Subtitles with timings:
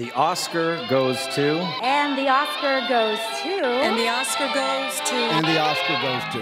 [0.00, 1.60] the Oscar goes to.
[1.82, 3.66] And the Oscar goes to.
[3.84, 5.14] And the Oscar goes to.
[5.14, 6.40] And the Oscar goes to.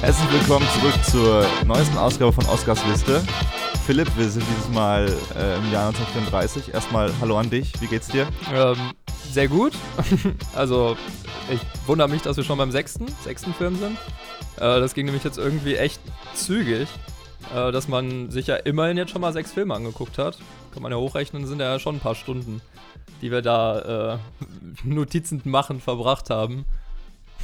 [0.00, 3.22] Herzlich willkommen zurück zur neuesten Ausgabe von Oscars Liste.
[3.84, 5.06] Philipp, wir sind dieses Mal
[5.36, 6.72] äh, im Jahr 1934.
[6.72, 8.26] Erstmal Hallo an dich, wie geht's dir?
[8.54, 8.76] Ähm,
[9.30, 9.74] sehr gut.
[10.54, 10.96] also,
[11.50, 13.98] ich wundere mich, dass wir schon beim sechsten, sechsten Film sind.
[14.56, 16.00] Äh, das ging nämlich jetzt irgendwie echt
[16.34, 16.88] zügig,
[17.54, 20.38] äh, dass man sich ja immerhin jetzt schon mal sechs Filme angeguckt hat.
[20.72, 22.60] Kann man ja hochrechnen, sind ja schon ein paar Stunden,
[23.22, 24.18] die wir da äh,
[24.84, 26.64] Notizen machen verbracht haben.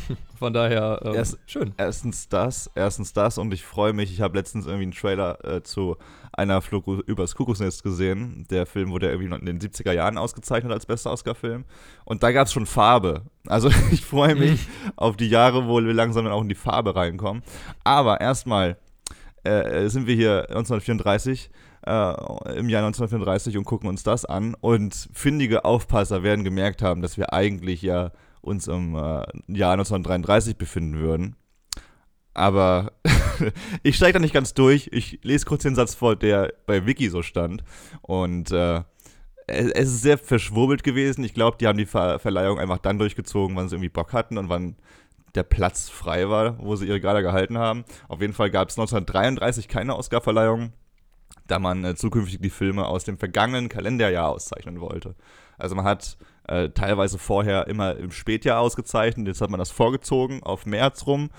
[0.38, 1.74] Von daher, ähm, Erst- schön.
[1.77, 5.62] Erstens das, erstens das und ich freue mich, ich habe letztens irgendwie einen Trailer äh,
[5.62, 5.96] zu
[6.32, 8.46] einer Flug übers Kuckucksnest gesehen.
[8.51, 11.65] Der Film wurde irgendwie in den 70er Jahren ausgezeichnet als bester Oscar-Film.
[12.04, 13.23] Und da gab es schon Farbe.
[13.46, 16.95] Also ich freue mich auf die Jahre, wo wir langsam dann auch in die Farbe
[16.95, 17.42] reinkommen.
[17.84, 18.79] Aber erstmal
[19.45, 21.51] äh, sind wir hier 1934,
[21.87, 21.91] äh,
[22.57, 24.55] im Jahr 1934 und gucken uns das an.
[24.60, 30.57] Und findige Aufpasser werden gemerkt haben, dass wir eigentlich ja uns im äh, Jahr 1933
[30.57, 31.37] befinden würden.
[32.35, 32.93] Aber
[33.82, 34.88] ich steige da nicht ganz durch.
[34.93, 37.65] Ich lese kurz den Satz vor, der bei Wiki so stand.
[38.02, 38.82] Und äh,
[39.47, 41.25] es es ist sehr verschwurbelt gewesen.
[41.25, 44.38] Ich glaube, die haben die Ver Verleihung einfach dann durchgezogen, wann sie irgendwie Bock hatten
[44.38, 44.77] und wann
[45.34, 47.84] der Platz frei war, wo sie ihre Gala gehalten haben.
[48.09, 50.73] Auf jeden Fall gab es 1933 keine Oscarverleihung,
[51.46, 55.14] da man äh, zukünftig die Filme aus dem vergangenen Kalenderjahr auszeichnen wollte.
[55.58, 56.16] Also man hat
[56.48, 61.30] äh, teilweise vorher immer im Spätjahr ausgezeichnet, jetzt hat man das vorgezogen auf März rum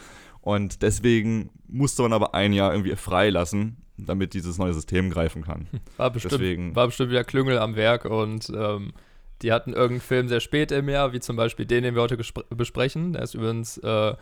[0.41, 5.67] und deswegen musste man aber ein Jahr irgendwie freilassen, damit dieses neue System greifen kann.
[5.97, 8.93] War bestimmt, Deswegen- war bestimmt wieder Klüngel am Werk und ähm,
[9.41, 12.17] die hatten irgendeinen Film sehr spät im Jahr, wie zum Beispiel den, den wir heute
[12.49, 13.13] besprechen.
[13.13, 14.13] Der ist übrigens äh,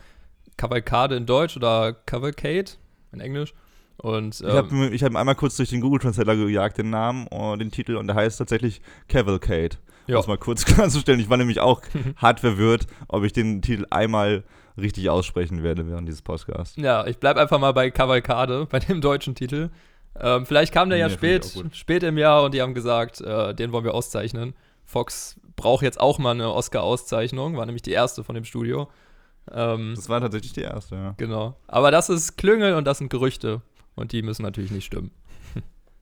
[0.56, 2.72] Cavalcade in Deutsch oder Cavalcade
[3.12, 3.54] in Englisch.
[3.98, 7.26] Und Ich ähm, habe ich hab einmal kurz durch den Google Translator gejagt, den Namen
[7.26, 9.76] und den Titel, und der heißt tatsächlich Cavalcade.
[10.06, 10.16] Um Ja.
[10.16, 11.20] das mal kurz klarzustellen.
[11.20, 11.82] Ich war nämlich auch
[12.16, 14.44] hart verwirrt, ob ich den Titel einmal
[14.80, 16.76] richtig aussprechen werde während dieses Podcasts.
[16.76, 19.68] ja, ich bleib einfach mal bei Cavalcade, bei dem deutschen Titel.
[20.18, 23.20] Ähm, vielleicht kam der ja Nee, ich spät, spät im Jahr und die haben gesagt,
[23.20, 24.54] äh, den wollen wir auszeichnen.
[24.90, 28.88] Fox braucht jetzt auch mal eine Oscar-Auszeichnung, war nämlich die erste von dem Studio.
[29.52, 31.14] Ähm, Das war tatsächlich die erste, ja.
[31.16, 31.54] Genau.
[31.68, 33.62] Aber das ist Klüngel und das sind Gerüchte.
[33.94, 35.12] Und die müssen natürlich nicht stimmen.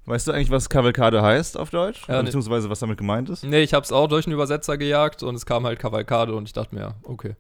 [0.07, 2.09] Weißt du eigentlich, was Cavalcade heißt auf Deutsch?
[2.09, 2.23] Ja.
[2.23, 3.45] Beziehungsweise was damit gemeint ist?
[3.45, 6.55] Nee, ich hab's auch durch einen Übersetzer gejagt und es kam halt Cavalcade und ich
[6.55, 7.37] dachte mir, okay.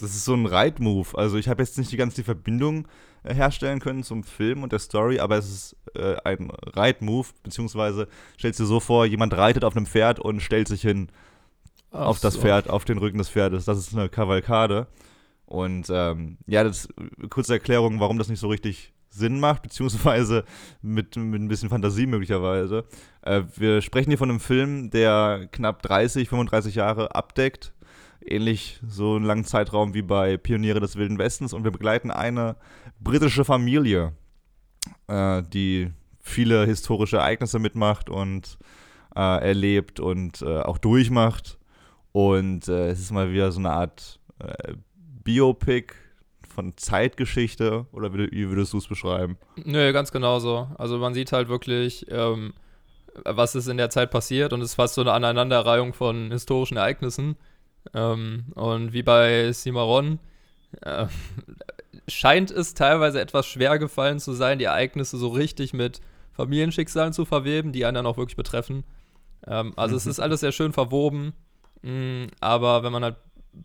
[0.00, 1.16] Das ist so ein Reitmove.
[1.16, 2.88] Also ich habe jetzt nicht die ganz die Verbindung
[3.22, 8.08] äh, herstellen können zum Film und der Story, aber es ist äh, ein Reitmove, beziehungsweise
[8.38, 11.08] stellst dir so vor, jemand reitet auf einem Pferd und stellt sich hin
[11.90, 12.40] auf Ach das so.
[12.40, 13.64] Pferd, auf den Rücken des Pferdes.
[13.64, 14.86] Das ist eine Kavalkade.
[15.44, 16.88] Und ähm, ja, das
[17.28, 20.44] kurze Erklärung, warum das nicht so richtig Sinn macht, beziehungsweise
[20.80, 22.84] mit, mit ein bisschen Fantasie möglicherweise.
[23.22, 27.72] Äh, wir sprechen hier von einem Film, der knapp 30, 35 Jahre abdeckt.
[28.30, 31.52] Ähnlich so einen langen Zeitraum wie bei Pioniere des Wilden Westens.
[31.52, 32.56] Und wir begleiten eine
[33.00, 34.12] britische Familie,
[35.08, 38.58] äh, die viele historische Ereignisse mitmacht und
[39.16, 41.58] äh, erlebt und äh, auch durchmacht.
[42.12, 45.94] Und äh, es ist mal wieder so eine Art äh, Biopic
[46.48, 47.86] von Zeitgeschichte.
[47.92, 49.38] Oder wie, würdest du es beschreiben?
[49.64, 50.68] Nö, ganz genau so.
[50.78, 52.52] Also man sieht halt wirklich, ähm,
[53.24, 56.76] was ist in der Zeit passiert und es ist fast so eine Aneinanderreihung von historischen
[56.76, 57.36] Ereignissen.
[57.94, 60.18] Ähm, und wie bei Cimarron
[60.82, 61.06] äh,
[62.08, 66.00] scheint es teilweise etwas schwer gefallen zu sein, die Ereignisse so richtig mit
[66.32, 68.84] Familienschicksalen zu verweben, die einen dann auch wirklich betreffen.
[69.46, 70.10] Ähm, also es Mhm.
[70.10, 71.32] ist alles sehr schön verwoben,
[71.82, 73.16] mh, aber wenn man halt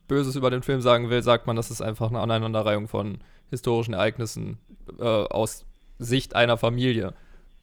[0.07, 3.19] Böses über den Film sagen will, sagt man, das ist einfach eine Aneinanderreihung von
[3.51, 4.57] historischen Ereignissen
[4.99, 5.65] äh, aus
[5.99, 7.13] Sicht einer Familie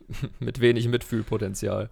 [0.38, 1.90] mit wenig Mitfühlpotenzial.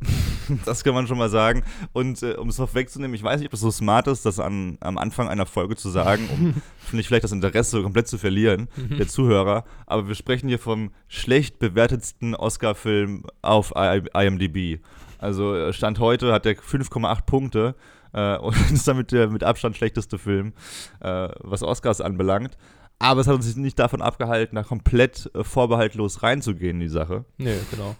[0.64, 1.64] Das kann man schon mal sagen.
[1.92, 4.38] Und äh, um es noch wegzunehmen, ich weiß nicht, ob das so smart ist, das
[4.38, 6.62] an, am Anfang einer Folge zu sagen, um
[6.96, 9.64] nicht vielleicht das Interesse komplett zu verlieren der Zuhörer.
[9.86, 14.80] Aber wir sprechen hier vom schlecht bewertetsten Oscar-Film auf IMDb.
[15.18, 17.74] Also äh, Stand heute hat der 5,8 Punkte
[18.12, 20.52] äh, und ist damit der mit Abstand schlechteste Film,
[21.00, 22.56] äh, was Oscars anbelangt.
[22.98, 27.24] Aber es hat uns nicht davon abgehalten, da komplett äh, vorbehaltlos reinzugehen in die Sache.
[27.36, 27.94] Nee, genau.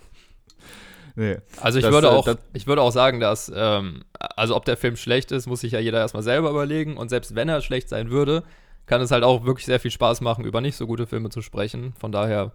[1.16, 1.38] Nee.
[1.60, 4.64] Also ich Das, würde äh, auch, das- ich würde auch sagen, dass, ähm, also ob
[4.66, 6.96] der Film schlecht ist, muss sich ja jeder erstmal selber überlegen.
[6.96, 8.42] Und selbst wenn er schlecht sein würde,
[8.84, 11.40] kann es halt auch wirklich sehr viel Spaß machen, über nicht so gute Filme zu
[11.42, 11.94] sprechen.
[11.98, 12.52] Von daher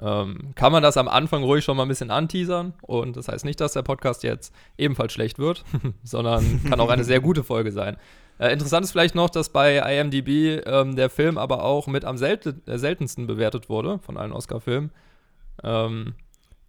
[0.00, 2.74] ähm, kann man das am Anfang ruhig schon mal ein bisschen anteasern.
[2.82, 5.64] Und das heißt nicht, dass der Podcast jetzt ebenfalls schlecht wird,
[6.02, 7.96] sondern kann auch eine sehr gute Folge sein.
[8.38, 12.16] Äh, interessant ist vielleicht noch, dass bei IMDb ähm, der Film aber auch mit am
[12.16, 14.90] selte äh, seltensten bewertet wurde von allen Oscar-Filmen.
[15.62, 16.14] Ähm,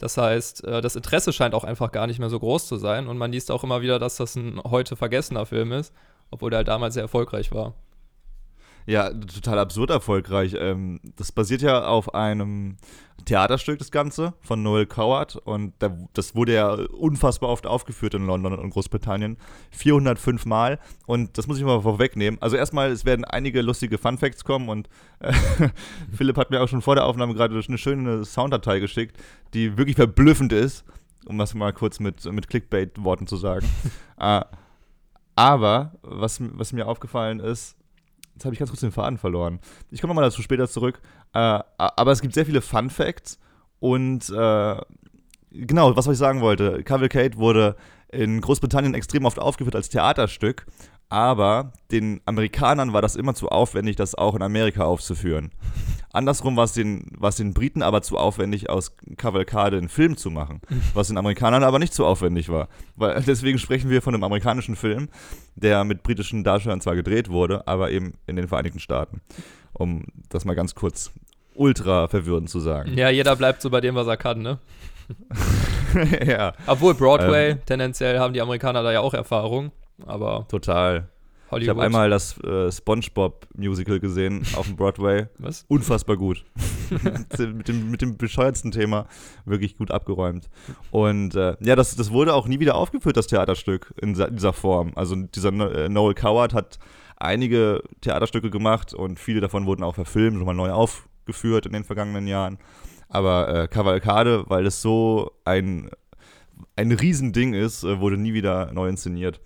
[0.03, 3.07] Das heißt, äh, das Interesse scheint auch einfach gar nicht mehr so groß zu sein.
[3.07, 5.93] Und man liest auch immer wieder, dass das ein heute vergessener Film ist,
[6.29, 7.73] obwohl der halt damals sehr erfolgreich war.
[8.85, 10.55] Ja, total absurd erfolgreich.
[10.57, 12.77] Ähm, das basiert ja auf einem
[13.25, 15.37] Theaterstück, das Ganze, von Noel Coward.
[15.37, 15.73] Und
[16.13, 19.37] das wurde ja unfassbar oft aufgeführt in London und Großbritannien.
[19.71, 20.79] 405 Mal.
[21.05, 22.41] Und das muss ich mal vorwegnehmen.
[22.41, 24.69] Also erstmal, es werden einige lustige Fun Facts kommen.
[24.69, 24.89] Und
[25.19, 25.33] äh,
[26.11, 29.17] Philipp hat mir auch schon vor der Aufnahme gerade eine schöne Sounddatei geschickt,
[29.53, 30.83] die wirklich verblüffend ist.
[31.25, 33.69] Um das mal kurz mit, mit Clickbait-Worten zu sagen.
[34.19, 34.41] äh,
[35.35, 37.77] aber was, was mir aufgefallen ist,
[38.33, 39.59] Jetzt habe ich ganz kurz den Faden verloren.
[39.91, 41.01] Ich komme nochmal dazu später zurück.
[41.33, 43.39] Äh, aber es gibt sehr viele Fun Facts.
[43.79, 44.75] Und äh,
[45.51, 46.83] genau, was ich sagen wollte.
[46.83, 47.75] Cavalcade wurde
[48.09, 50.65] in Großbritannien extrem oft aufgeführt als Theaterstück.
[51.09, 55.51] Aber den Amerikanern war das immer zu aufwendig, das auch in Amerika aufzuführen.
[56.11, 60.61] Andersrum war es den, den Briten aber zu aufwendig, aus Cavalcade einen Film zu machen,
[60.93, 62.67] was den Amerikanern aber nicht zu aufwendig war.
[62.95, 65.09] Weil, deswegen sprechen wir von einem amerikanischen Film,
[65.55, 69.21] der mit britischen Darstellern zwar gedreht wurde, aber eben in den Vereinigten Staaten.
[69.73, 71.11] Um das mal ganz kurz
[71.55, 72.97] ultra verwirrend zu sagen.
[72.97, 74.59] Ja, jeder bleibt so bei dem, was er kann, ne?
[76.25, 76.53] ja.
[76.67, 79.71] Obwohl Broadway, ähm, tendenziell haben die Amerikaner da ja auch Erfahrung,
[80.05, 80.47] aber.
[80.49, 81.09] Total.
[81.51, 81.63] Hollywood.
[81.63, 85.27] Ich habe einmal das äh, SpongeBob-Musical gesehen auf dem Broadway.
[85.37, 85.65] Was?
[85.67, 86.43] Unfassbar gut.
[87.53, 89.07] mit, dem, mit dem bescheuertsten Thema
[89.45, 90.49] wirklich gut abgeräumt.
[90.91, 94.91] Und äh, ja, das, das wurde auch nie wieder aufgeführt, das Theaterstück in dieser Form.
[94.95, 96.79] Also dieser äh, Noel Coward hat
[97.17, 102.27] einige Theaterstücke gemacht und viele davon wurden auch verfilmt, nochmal neu aufgeführt in den vergangenen
[102.27, 102.57] Jahren.
[103.09, 105.89] Aber äh, Cavalcade, weil es so ein,
[106.75, 109.41] ein Riesending ist, äh, wurde nie wieder neu inszeniert.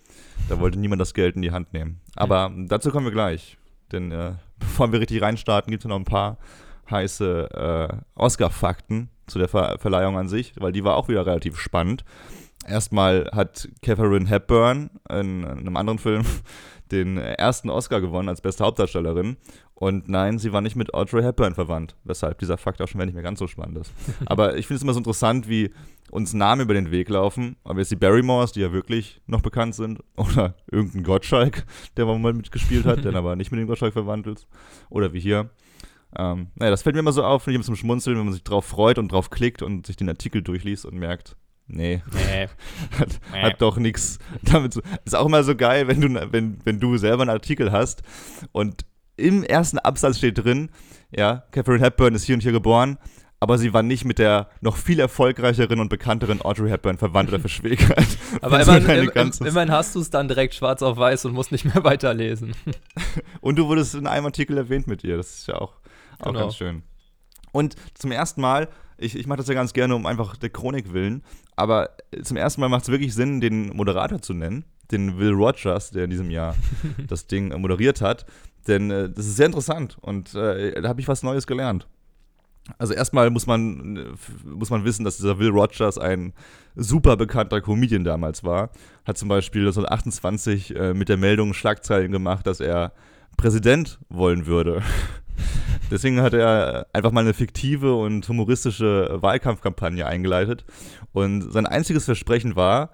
[0.48, 2.00] Da wollte niemand das Geld in die Hand nehmen.
[2.16, 2.68] Aber mhm.
[2.68, 3.58] dazu kommen wir gleich.
[3.92, 6.38] Denn äh, bevor wir richtig reinstarten, gibt es noch ein paar
[6.90, 11.58] heiße äh, Oscar-Fakten zu der Ver Verleihung an sich, weil die war auch wieder relativ
[11.58, 12.04] spannend.
[12.66, 16.24] Erstmal hat Catherine Hepburn in, in einem anderen Film
[16.92, 19.36] den ersten Oscar gewonnen als beste Hauptdarstellerin.
[19.74, 23.14] Und nein, sie war nicht mit Audrey Hepburn verwandt, weshalb dieser Fakt auch schon nicht
[23.14, 23.92] mehr ganz so spannend ist.
[24.26, 25.70] Aber ich finde es immer so interessant, wie
[26.10, 27.56] uns Namen über den Weg laufen.
[27.64, 31.64] Aber jetzt die Barrymores, die ja wirklich noch bekannt sind, oder irgendein Gottschalk,
[31.96, 34.46] der mal mitgespielt hat, der aber nicht mit dem Gottschalk verwandt ist.
[34.90, 35.50] Oder wie hier.
[36.16, 38.44] Ähm, naja, das fällt mir immer so auf, wenn ich zum Schmunzeln, wenn man sich
[38.44, 41.36] drauf freut und drauf klickt und sich den Artikel durchliest und merkt,
[41.70, 42.02] Nee.
[42.12, 42.48] Nee.
[42.98, 43.42] hat, nee.
[43.42, 44.80] hat, doch nichts damit zu.
[45.04, 48.02] Ist auch immer so geil, wenn du, wenn, wenn du selber einen Artikel hast
[48.52, 50.70] und im ersten Absatz steht drin,
[51.14, 52.96] ja, Catherine Hepburn ist hier und hier geboren,
[53.40, 57.40] aber sie war nicht mit der noch viel erfolgreicheren und bekannteren Audrey Hepburn verwandt oder
[57.40, 58.06] verschwägert.
[58.40, 61.64] aber immerhin, im, immerhin hast du es dann direkt schwarz auf weiß und musst nicht
[61.64, 62.54] mehr weiterlesen.
[63.40, 65.74] und du wurdest in einem Artikel erwähnt mit ihr, das ist ja auch,
[66.18, 66.40] auch genau.
[66.40, 66.82] ganz schön.
[67.52, 68.68] Und zum ersten Mal
[68.98, 71.22] ich, ich mache das ja ganz gerne um einfach der Chronik willen.
[71.56, 71.90] Aber
[72.22, 76.04] zum ersten Mal macht es wirklich Sinn, den Moderator zu nennen, den Will Rogers, der
[76.04, 76.56] in diesem Jahr
[77.06, 78.26] das Ding moderiert hat.
[78.66, 81.88] Denn äh, das ist sehr interessant und äh, da habe ich was Neues gelernt.
[82.76, 86.34] Also erstmal muss man, muss man wissen, dass dieser Will Rogers ein
[86.76, 88.70] super bekannter Comedian damals war.
[89.06, 92.92] Hat zum Beispiel 1928 äh, mit der Meldung Schlagzeilen gemacht, dass er
[93.36, 94.82] Präsident wollen würde.
[95.90, 100.66] Deswegen hat er einfach mal eine fiktive und humoristische Wahlkampfkampagne eingeleitet.
[101.12, 102.90] Und sein einziges Versprechen war,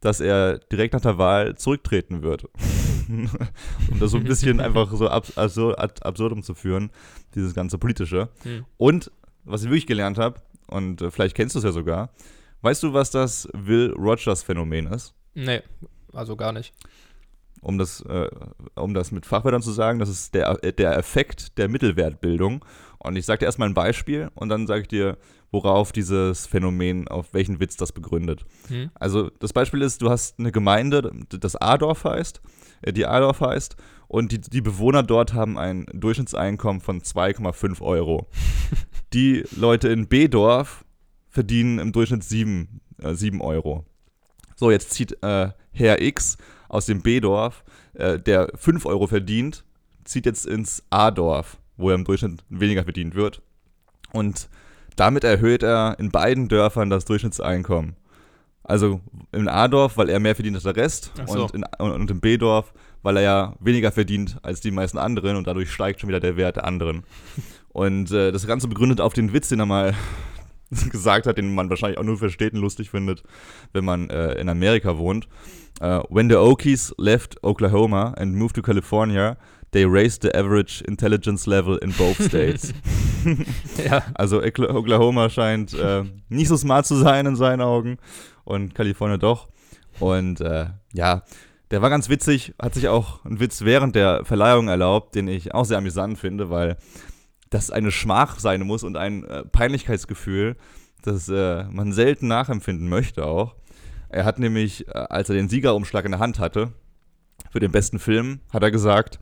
[0.00, 2.44] dass er direkt nach der Wahl zurücktreten wird.
[3.08, 6.90] um das so ein bisschen einfach so ab, also ad absurdum zu führen,
[7.34, 8.28] dieses ganze Politische.
[8.42, 8.64] Hm.
[8.76, 9.10] Und
[9.48, 12.10] was ich wirklich gelernt habe, und äh, vielleicht kennst du es ja sogar,
[12.62, 15.14] weißt du, was das Will Rogers Phänomen ist?
[15.34, 15.62] Nee,
[16.12, 16.72] also gar nicht
[17.60, 18.28] um das, äh,
[18.74, 22.64] um das mit Fachwörtern zu sagen, das ist der, der Effekt der Mittelwertbildung.
[22.98, 25.18] Und ich sage dir erstmal ein Beispiel und dann sage ich dir,
[25.50, 28.44] worauf dieses Phänomen, auf welchen Witz das begründet.
[28.68, 28.90] Hm.
[28.94, 32.42] Also das Beispiel ist, du hast eine Gemeinde, das Adorf heißt,
[32.82, 33.76] äh, die Adorf heißt,
[34.08, 38.28] und die, die Bewohner dort haben ein Durchschnittseinkommen von 2,5 Euro.
[39.12, 40.84] die Leute in B-Dorf
[41.28, 43.84] verdienen im Durchschnitt 7, äh, 7 Euro.
[44.56, 46.36] So, jetzt zieht äh, Herr X
[46.68, 49.64] aus dem B-Dorf, äh, der 5 Euro verdient,
[50.04, 53.42] zieht jetzt ins A-Dorf, wo er im Durchschnitt weniger verdient wird.
[54.12, 54.48] Und
[54.96, 57.94] damit erhöht er in beiden Dörfern das Durchschnittseinkommen.
[58.64, 59.00] Also
[59.32, 61.44] im A-Dorf, weil er mehr verdient als der Rest so.
[61.44, 65.46] und, in, und im B-Dorf, weil er ja weniger verdient als die meisten anderen und
[65.46, 67.04] dadurch steigt schon wieder der Wert der anderen.
[67.72, 69.94] Und äh, das Ganze begründet auf den Witz, den er mal
[70.90, 73.22] gesagt hat, den man wahrscheinlich auch nur versteht und lustig findet,
[73.72, 75.28] wenn man äh, in Amerika wohnt.
[75.80, 79.36] Uh, when the Okies left Oklahoma and moved to California,
[79.70, 82.74] they raised the average intelligence level in both states.
[83.84, 84.02] ja.
[84.14, 87.98] Also Okla- Oklahoma scheint äh, nicht so smart zu sein in seinen Augen
[88.44, 89.46] und Kalifornien doch.
[90.00, 91.22] Und äh, ja,
[91.70, 95.54] der war ganz witzig, hat sich auch einen Witz während der Verleihung erlaubt, den ich
[95.54, 96.76] auch sehr amüsant finde, weil
[97.50, 100.56] das eine Schmach sein muss und ein äh, Peinlichkeitsgefühl,
[101.02, 103.54] das äh, man selten nachempfinden möchte auch.
[104.08, 106.72] Er hat nämlich, äh, als er den Siegerumschlag in der Hand hatte,
[107.50, 109.20] für den besten Film, hat er gesagt,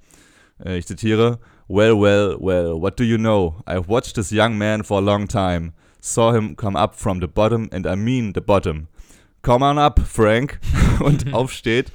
[0.65, 3.57] äh, ich zitiere, Well, well, well, what do you know?
[3.67, 5.73] I've watched this young man for a long time.
[6.01, 8.87] Saw him come up from the bottom and I mean the bottom.
[9.43, 10.61] Come on up, Frank.
[11.01, 11.91] Und aufsteht,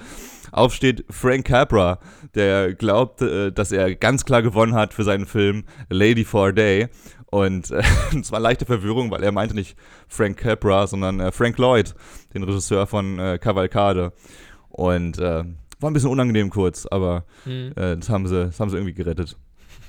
[0.52, 2.00] aufsteht Frank Capra,
[2.36, 6.52] der glaubt, äh, dass er ganz klar gewonnen hat für seinen Film Lady for a
[6.52, 6.88] Day.
[7.28, 7.82] Und äh,
[8.20, 9.78] es war leichte Verwirrung, weil er meinte nicht
[10.08, 11.96] Frank Capra, sondern äh, Frank Lloyd,
[12.34, 14.12] den Regisseur von äh, Cavalcade.
[14.70, 15.44] Und äh,
[15.80, 17.74] war ein bisschen unangenehm kurz, aber Mhm.
[17.76, 19.38] äh, das, haben sie, das haben sie irgendwie gerettet.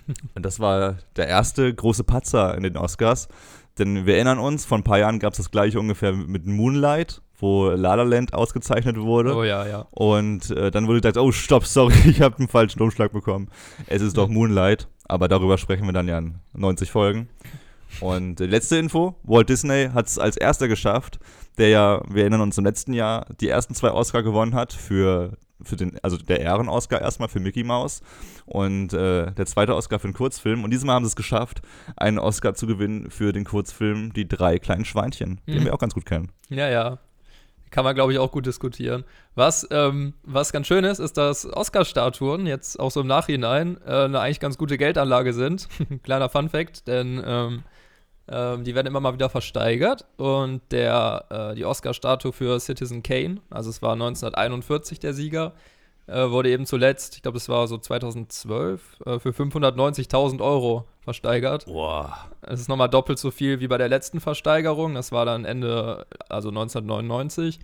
[0.34, 3.28] Und das war der erste große Patzer in den Oscars.
[3.78, 7.21] Denn wir erinnern uns, vor ein paar Jahren gab es das gleiche ungefähr mit Moonlight,
[7.42, 9.34] wo La La Land ausgezeichnet wurde.
[9.34, 9.86] Oh ja, ja.
[9.90, 13.48] Und äh, dann wurde gesagt, oh stopp, sorry, ich habe einen falschen Umschlag bekommen.
[13.88, 17.28] Es ist doch Moonlight, aber darüber sprechen wir dann ja in 90 Folgen.
[18.00, 21.18] Und die letzte Info, Walt Disney hat es als erster geschafft,
[21.58, 25.32] der ja, wir erinnern uns im letzten Jahr, die ersten zwei Oscar gewonnen hat für,
[25.62, 28.02] für den, also der Ehren-Oscar erstmal für Mickey Mouse
[28.46, 30.62] und äh, der zweite Oscar für den Kurzfilm.
[30.64, 31.60] Und diesmal haben sie es geschafft,
[31.96, 35.64] einen Oscar zu gewinnen für den Kurzfilm Die drei kleinen Schweinchen, den Mhm.
[35.64, 36.30] wir auch ganz gut kennen.
[36.48, 36.98] Ja, ja.
[37.72, 39.04] Kann man, glaube ich, auch gut diskutieren.
[39.34, 44.04] Was, ähm, was ganz schön ist, ist, dass Oscar-Statuen jetzt auch so im Nachhinein äh,
[44.04, 45.68] eine eigentlich ganz gute Geldanlage sind.
[46.02, 47.62] Kleiner Fun-Fact, denn ähm,
[48.28, 50.04] ähm, die werden immer mal wieder versteigert.
[50.18, 55.54] Und der, äh, die Oscar-Statue für Citizen Kane, also es war 1941 der Sieger,
[56.06, 61.66] äh, wurde eben zuletzt, ich glaube, es war so 2012, äh, für 590.000 Euro versteigert.
[61.66, 62.16] Boah.
[62.42, 64.94] Es ist nochmal doppelt so viel wie bei der letzten Versteigerung.
[64.94, 67.60] Das war dann Ende, also 1999.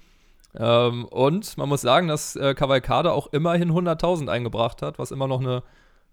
[0.54, 5.26] Ähm, und man muss sagen, dass äh, Cavalcade auch immerhin 100.000 eingebracht hat, was immer
[5.26, 5.62] noch eine,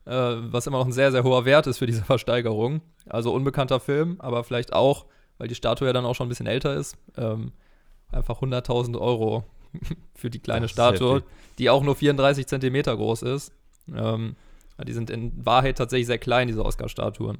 [0.05, 2.81] äh, was immer noch ein sehr, sehr hoher Wert ist für diese Versteigerung.
[3.07, 5.05] Also unbekannter Film, aber vielleicht auch,
[5.37, 7.53] weil die Statue ja dann auch schon ein bisschen älter ist, ähm,
[8.11, 9.45] einfach 100.000 Euro
[10.15, 11.23] für die kleine ist Statue,
[11.57, 13.51] die auch nur 34 Zentimeter groß ist.
[13.93, 14.35] Ähm,
[14.83, 17.37] die sind in Wahrheit tatsächlich sehr klein, diese Oscar-Statuen.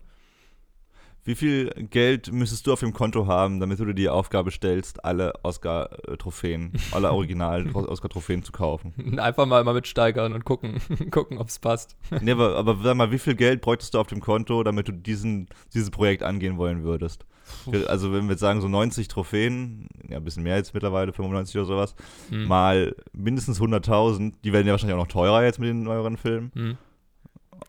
[1.26, 5.04] Wie viel Geld müsstest du auf dem Konto haben, damit du dir die Aufgabe stellst,
[5.04, 8.94] alle Oscar-Trophäen, alle Original-Oscar-Trophäen zu kaufen?
[9.20, 11.98] Einfach mal, mal mitsteigern und gucken, gucken ob es passt.
[12.22, 14.92] Nee, aber, aber sag mal, wie viel Geld bräuchtest du auf dem Konto, damit du
[14.92, 17.26] diesen, dieses Projekt angehen wollen würdest?
[17.88, 21.56] Also, wenn wir jetzt sagen, so 90 Trophäen, ja, ein bisschen mehr jetzt mittlerweile, 95
[21.58, 21.96] oder sowas,
[22.30, 22.48] Hm.
[22.48, 26.52] mal mindestens 100.000, die werden ja wahrscheinlich auch noch teurer jetzt mit den neueren Filmen.
[26.54, 26.78] Hm.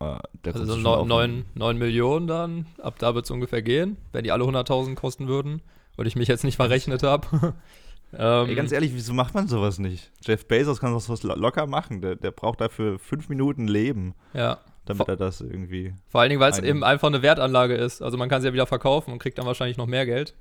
[0.00, 0.04] Äh,
[0.50, 3.62] Also so du schon neun, auf- neun, neun Millionen dann, ab da wird es ungefähr
[3.62, 5.62] gehen, wenn die alle 100.000 kosten würden
[5.96, 7.54] und ich mich jetzt nicht verrechnet habe.
[8.18, 10.10] ähm, Ey, ganz ehrlich, wieso macht man sowas nicht?
[10.24, 12.00] Jeff Bezos kann das lo- locker machen.
[12.02, 14.58] Der, der braucht dafür fünf Minuten Leben, ja.
[14.86, 15.94] Damit Vor- er das irgendwie.
[16.08, 18.02] Vor allen Dingen, weil es eben einfach eine Wertanlage ist.
[18.02, 20.34] Also man kann sie ja wieder verkaufen und kriegt dann wahrscheinlich noch mehr Geld.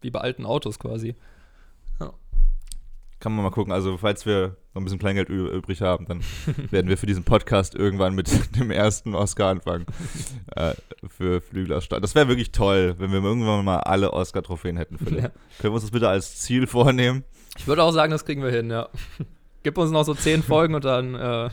[0.00, 1.14] Wie bei alten Autos quasi.
[3.20, 3.72] Kann man mal gucken.
[3.72, 6.22] Also, falls wir noch ein bisschen Kleingeld übrig haben, dann
[6.72, 9.86] werden wir für diesen Podcast irgendwann mit dem ersten Oscar anfangen.
[10.56, 10.74] äh,
[11.06, 12.00] für Flügel aus Stahl.
[12.00, 14.96] Das wäre wirklich toll, wenn wir irgendwann mal alle Oscar-Trophäen hätten.
[15.14, 15.28] Ja.
[15.28, 17.22] Können wir uns das bitte als Ziel vornehmen?
[17.56, 18.88] Ich würde auch sagen, das kriegen wir hin, ja.
[19.62, 21.48] Gib uns noch so zehn Folgen und dann äh,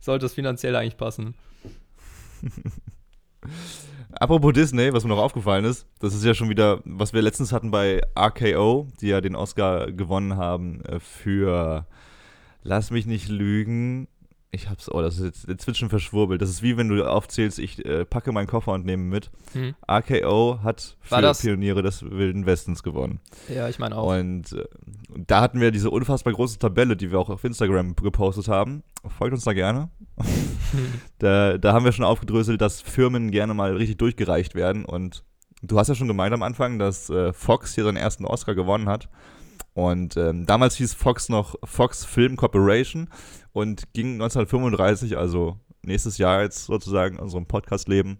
[0.00, 1.34] sollte es finanziell eigentlich passen.
[4.12, 7.52] Apropos Disney, was mir noch aufgefallen ist, das ist ja schon wieder, was wir letztens
[7.52, 11.86] hatten bei RKO, die ja den Oscar gewonnen haben äh, für
[12.62, 14.08] Lass mich nicht lügen.
[14.50, 16.40] Ich hab's, oh, das ist jetzt, schon verschwurbelt.
[16.40, 19.30] Das ist wie wenn du aufzählst, ich äh, packe meinen Koffer und nehme mit.
[19.52, 19.74] Hm.
[19.86, 23.20] RKO hat für das- Pioniere des Wilden Westens gewonnen.
[23.54, 24.16] Ja, ich meine auch.
[24.16, 24.64] Und äh,
[25.26, 28.82] da hatten wir diese unfassbar große Tabelle, die wir auch auf Instagram gepostet haben.
[29.18, 29.90] Folgt uns da gerne.
[31.18, 34.86] da, da haben wir schon aufgedröselt, dass Firmen gerne mal richtig durchgereicht werden.
[34.86, 35.24] Und
[35.62, 38.88] du hast ja schon gemeint am Anfang, dass äh, Fox hier seinen ersten Oscar gewonnen
[38.88, 39.10] hat.
[39.78, 43.08] Und ähm, damals hieß Fox noch Fox Film Corporation
[43.52, 48.18] und ging 1935, also nächstes Jahr jetzt sozusagen in unserem Podcast-Leben,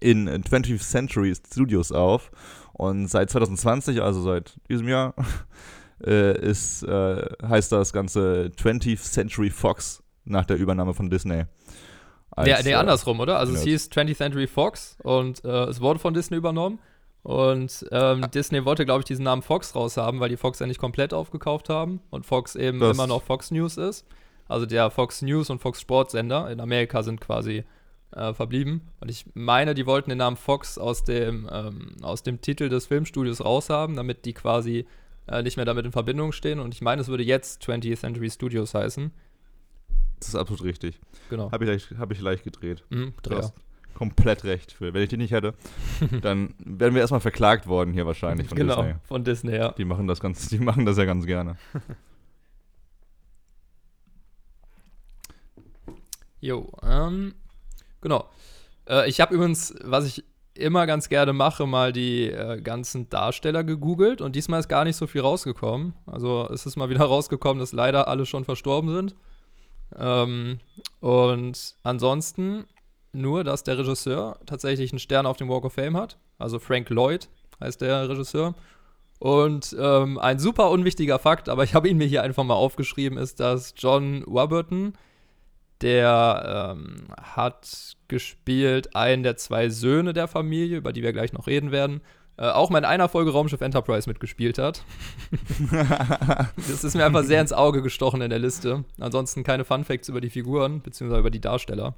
[0.00, 2.30] in 20th Century Studios auf.
[2.74, 5.14] Und seit 2020, also seit diesem Jahr,
[6.06, 11.44] äh, ist, äh, heißt das Ganze 20th Century Fox nach der Übernahme von Disney.
[12.32, 13.38] Als, Nee, nee, äh, andersrum, oder?
[13.38, 13.70] Also es genau.
[13.70, 16.80] hieß 20th Century Fox und äh, es wurde von Disney übernommen.
[17.22, 18.12] Und Ah.
[18.12, 21.14] ähm, Disney wollte, glaube ich, diesen Namen Fox raushaben, weil die Fox ja nicht komplett
[21.14, 24.04] aufgekauft haben und Fox eben Das- immer noch Fox News ist.
[24.48, 27.64] Also der Fox News und Fox Sports Sender in Amerika sind quasi
[28.14, 28.82] äh, verblieben.
[29.00, 32.84] Und ich meine, die wollten den Namen Fox aus dem, ähm, aus dem Titel des
[32.86, 34.84] Filmstudios raushaben, damit die quasi
[35.28, 36.60] äh, nicht mehr damit in Verbindung stehen.
[36.60, 39.12] Und ich meine, es würde jetzt 20th Century Studios heißen.
[40.18, 41.00] Das ist absolut richtig.
[41.30, 41.50] Genau.
[41.52, 42.84] Habe ich, leicht- hab ich leicht gedreht.
[42.90, 43.52] Mhm, Dreher.
[43.94, 44.72] Komplett recht.
[44.72, 44.94] Für.
[44.94, 45.54] Wenn ich die nicht hätte,
[46.22, 48.94] dann wären wir erstmal verklagt worden hier wahrscheinlich von genau, Disney.
[49.04, 49.72] von Disney, ja.
[49.72, 51.56] Die machen das ganz, die machen das ja ganz gerne.
[56.42, 57.36] Jo, ähm,
[58.00, 58.28] genau.
[58.88, 63.62] Äh, ich habe übrigens, was ich immer ganz gerne mache, mal die äh, ganzen Darsteller
[63.62, 65.94] gegoogelt und diesmal ist gar nicht so viel rausgekommen.
[66.04, 69.14] Also es ist mal wieder rausgekommen, dass leider alle schon verstorben sind.
[69.96, 70.58] Ähm,
[71.00, 72.64] und ansonsten
[73.12, 76.18] nur, dass der Regisseur tatsächlich einen Stern auf dem Walk of Fame hat.
[76.38, 77.28] Also Frank Lloyd
[77.60, 78.54] heißt der Regisseur.
[79.18, 83.18] Und ähm, ein super unwichtiger Fakt, aber ich habe ihn mir hier einfach mal aufgeschrieben,
[83.18, 84.94] ist, dass John Warburton,
[85.80, 91.46] der ähm, hat gespielt einen der zwei Söhne der Familie, über die wir gleich noch
[91.46, 92.00] reden werden,
[92.36, 94.82] äh, auch mal in einer Folge Raumschiff Enterprise mitgespielt hat.
[96.56, 98.84] das ist mir einfach sehr ins Auge gestochen in der Liste.
[98.98, 101.94] Ansonsten keine Fun Facts über die Figuren, beziehungsweise über die Darsteller.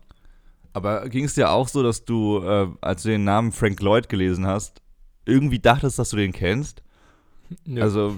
[0.74, 4.08] Aber ging es dir auch so, dass du, äh, als du den Namen Frank Lloyd
[4.08, 4.82] gelesen hast,
[5.24, 6.82] irgendwie dachtest, dass du den kennst?
[7.64, 7.80] Nö.
[7.80, 8.16] Also,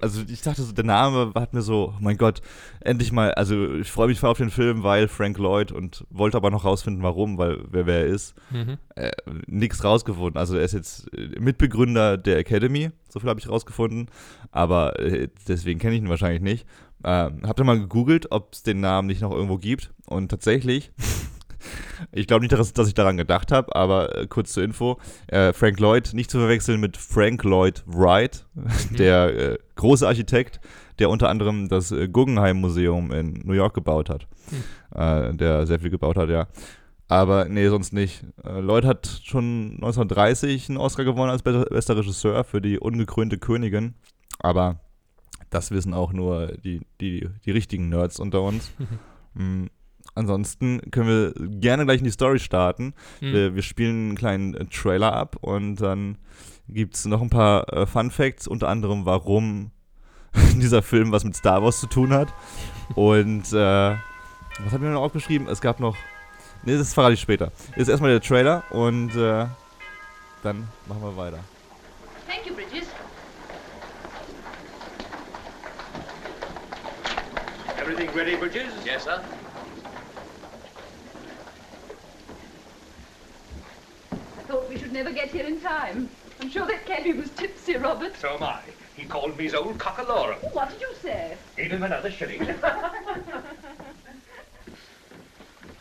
[0.00, 2.42] also ich dachte, so, der Name hat mir so, oh mein Gott,
[2.80, 6.36] endlich mal, also ich freue mich voll auf den Film, weil Frank Lloyd und wollte
[6.36, 8.34] aber noch rausfinden, warum, weil wer wer er ist.
[8.50, 8.76] Mhm.
[8.94, 9.10] Äh,
[9.46, 10.38] nix rausgefunden.
[10.38, 14.08] Also er ist jetzt äh, Mitbegründer der Academy, so viel habe ich rausgefunden,
[14.52, 16.66] aber äh, deswegen kenne ich ihn wahrscheinlich nicht.
[17.02, 20.92] Ähm, hab dann mal gegoogelt, ob es den Namen nicht noch irgendwo gibt und tatsächlich,
[22.12, 24.98] ich glaube nicht, dass, dass ich daran gedacht habe, aber äh, kurz zur Info,
[25.28, 28.46] äh, Frank Lloyd nicht zu verwechseln mit Frank Lloyd Wright,
[28.90, 30.60] der äh, große Architekt,
[30.98, 34.26] der unter anderem das äh, Guggenheim Museum in New York gebaut hat,
[34.94, 36.46] äh, der sehr viel gebaut hat, ja.
[37.10, 38.24] Aber nee, sonst nicht.
[38.44, 43.36] Äh, Lloyd hat schon 1930 einen Oscar gewonnen als be bester Regisseur für die ungekrönte
[43.36, 43.94] Königin.
[44.38, 44.78] Aber
[45.50, 48.70] das wissen auch nur die, die, die richtigen Nerds unter uns.
[49.34, 49.66] mm,
[50.20, 52.94] ansonsten können wir gerne gleich in die Story starten.
[53.20, 53.32] Mhm.
[53.32, 56.16] Wir, wir spielen einen kleinen äh, Trailer ab und dann
[56.68, 59.72] gibt es noch ein paar äh, Fun Facts, unter anderem, warum
[60.56, 62.28] dieser Film was mit Star Wars zu tun hat.
[62.94, 63.96] Und äh,
[64.64, 65.48] was haben wir noch aufgeschrieben?
[65.48, 65.96] Es gab noch.
[66.62, 67.52] Ne, das verrate ich später.
[67.76, 69.46] Jetzt erstmal der Trailer und äh,
[70.42, 71.38] dann machen wir weiter.
[72.28, 72.88] Thank you, Bridges.
[77.80, 78.72] Everything ready, Bridges?
[78.84, 79.22] Yes, sir.
[84.50, 86.10] Thought we should never get here in time.
[86.40, 88.16] I'm sure that cabby was tipsy, Robert.
[88.16, 88.62] So am I.
[88.96, 90.38] He called me his old cockalorum.
[90.52, 91.38] What did you say?
[91.56, 92.42] Gave him another shilling.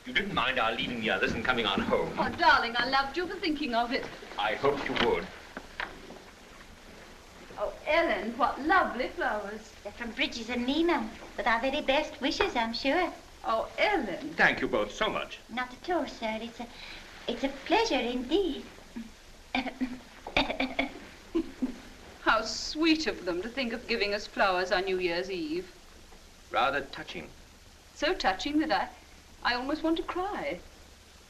[0.06, 2.14] you didn't mind our leaving the others and coming on home.
[2.20, 4.06] Oh, darling, I loved you for thinking of it.
[4.38, 5.26] I hoped you would.
[7.58, 9.74] Oh, Ellen, what lovely flowers.
[9.84, 13.12] They're from Bridges and Nina, with our very best wishes, I'm sure.
[13.46, 14.34] Oh, Ellen.
[14.36, 15.40] Thank you both so much.
[15.50, 16.38] Not at all, sir.
[16.42, 16.68] It's a,
[17.30, 18.64] it's a pleasure indeed.
[22.22, 25.66] How sweet of them to think of giving us flowers on New Year's Eve.
[26.52, 27.28] Rather touching.
[27.96, 28.88] So touching that I,
[29.44, 30.60] I almost want to cry.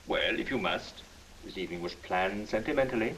[0.07, 1.03] Well, if you must.
[1.45, 3.13] This evening was planned sentimentally.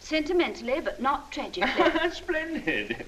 [0.00, 2.10] Sentimentally, but not tragically.
[2.12, 3.06] Splendid.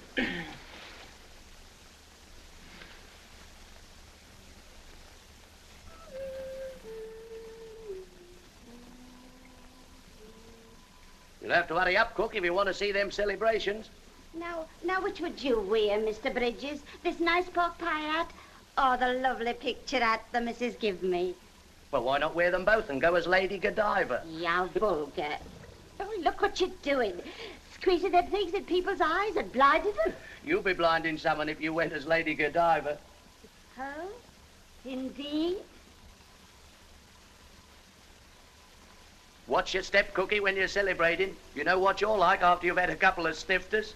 [11.56, 13.88] Have to hurry up, Cook, if you want to see them celebrations.
[14.34, 16.32] now, now, which would you wear, Mr.
[16.32, 16.80] Bridges?
[17.02, 18.30] This nice pork pie hat,
[18.78, 21.34] or the lovely picture hat the missus give me?
[21.90, 24.22] Well, why not wear them both and go as Lady Godiva?
[24.28, 25.36] Yeah, vulgar.
[25.98, 27.14] Oh, look what you're doing.
[27.80, 30.14] Squeezing them things in people's eyes and blinding them.
[30.44, 32.98] You'd be blinding someone if you went as Lady Godiva.
[33.78, 34.10] Oh,
[34.84, 35.56] indeed?
[39.48, 41.30] Watch your step, Cookie, when you're celebrating.
[41.54, 43.94] You know what you're like after you've had a couple of snifters.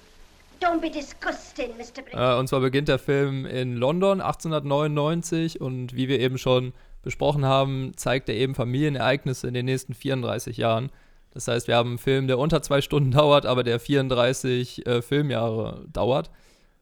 [0.60, 2.02] Don't be disgusting, Mr.
[2.12, 7.44] Äh, und zwar beginnt der Film in London 1899 und wie wir eben schon besprochen
[7.46, 10.90] haben, zeigt er eben Familienereignisse in den nächsten 34 Jahren.
[11.32, 15.02] Das heißt, wir haben einen Film, der unter zwei Stunden dauert, aber der 34 äh,
[15.02, 16.30] Filmjahre dauert.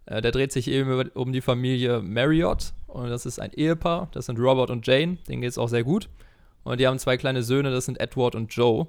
[0.07, 4.09] Äh, der dreht sich eben über- um die Familie Marriott und das ist ein Ehepaar,
[4.12, 6.09] das sind Robert und Jane, denen geht es auch sehr gut.
[6.68, 8.88] Und die haben zwei kleine Söhne, das sind Edward und Joe.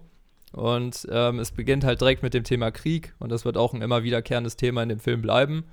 [0.52, 3.82] Und ähm, es beginnt halt direkt mit dem Thema Krieg und das wird auch ein
[3.82, 5.63] immer wiederkehrendes Thema in dem Film bleiben.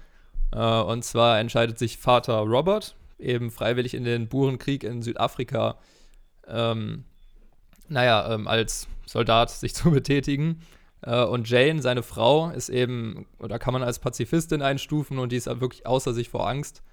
[0.52, 5.78] Äh, und zwar entscheidet sich Vater Robert, eben freiwillig in den Burenkrieg in Südafrika,
[6.46, 7.02] ähm,
[7.88, 10.60] naja, ähm, als Soldat sich zu betätigen.
[11.02, 15.36] Äh, und Jane, seine Frau, ist eben, oder kann man als Pazifistin einstufen und die
[15.36, 16.84] ist wirklich außer sich vor Angst.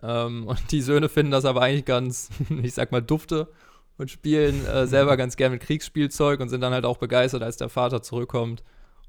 [0.00, 2.30] Ähm, und die Söhne finden das aber eigentlich ganz,
[2.62, 3.48] ich sag mal, dufte
[3.98, 7.56] und spielen äh, selber ganz gern mit Kriegsspielzeug und sind dann halt auch begeistert, als
[7.56, 8.62] der Vater zurückkommt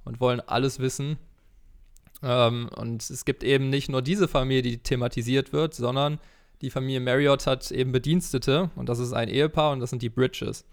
[0.04, 1.18] und wollen alles wissen.
[2.22, 6.20] Ähm, und es gibt eben nicht nur diese Familie, die thematisiert wird, sondern
[6.62, 10.10] die Familie Marriott hat eben Bedienstete und das ist ein Ehepaar und das sind die
[10.10, 10.66] Bridges.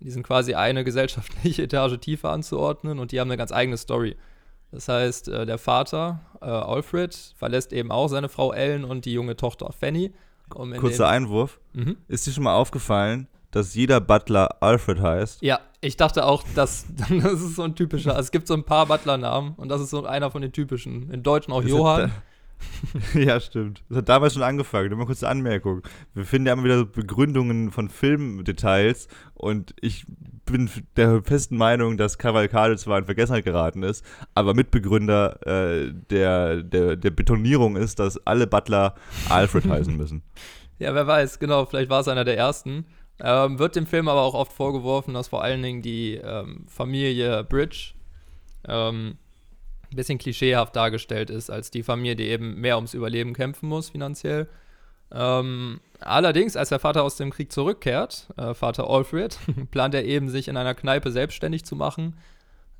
[0.00, 4.16] Die sind quasi eine gesellschaftliche Etage tiefer anzuordnen und die haben eine ganz eigene Story.
[4.70, 9.12] Das heißt, äh, der Vater, äh, Alfred, verlässt eben auch seine Frau Ellen und die
[9.12, 10.12] junge Tochter Fanny.
[10.54, 11.60] Um Kurzer Einwurf.
[11.72, 11.96] Mhm.
[12.08, 15.42] Ist dir schon mal aufgefallen, dass jeder Butler Alfred heißt?
[15.42, 18.18] Ja, ich dachte auch, dass das ist so ein typischer.
[18.18, 21.10] es gibt so ein paar Butler-Namen und das ist so einer von den typischen.
[21.10, 22.12] In Deutschen auch das Johann.
[23.14, 23.82] ja, stimmt.
[23.88, 24.88] Das hat damals schon angefangen.
[24.88, 25.82] Nur mal kurz eine Anmerkung.
[26.14, 30.06] Wir finden ja immer wieder Begründungen von Filmdetails und ich
[30.46, 36.62] bin der festen Meinung, dass Cavalcade zwar in Vergessenheit geraten ist, aber Mitbegründer äh, der,
[36.62, 38.94] der, der Betonierung ist, dass alle Butler
[39.28, 40.22] Alfred heißen müssen.
[40.80, 42.84] Ja, wer weiß, genau, vielleicht war es einer der ersten.
[43.26, 47.42] Ähm, wird dem Film aber auch oft vorgeworfen, dass vor allen Dingen die ähm, Familie
[47.42, 47.94] Bridge
[48.68, 49.16] ähm,
[49.90, 53.88] ein bisschen klischeehaft dargestellt ist, als die Familie, die eben mehr ums Überleben kämpfen muss
[53.88, 54.46] finanziell.
[55.10, 59.38] Ähm, allerdings, als der Vater aus dem Krieg zurückkehrt, äh, Vater Alfred,
[59.70, 62.18] plant er eben, sich in einer Kneipe selbstständig zu machen.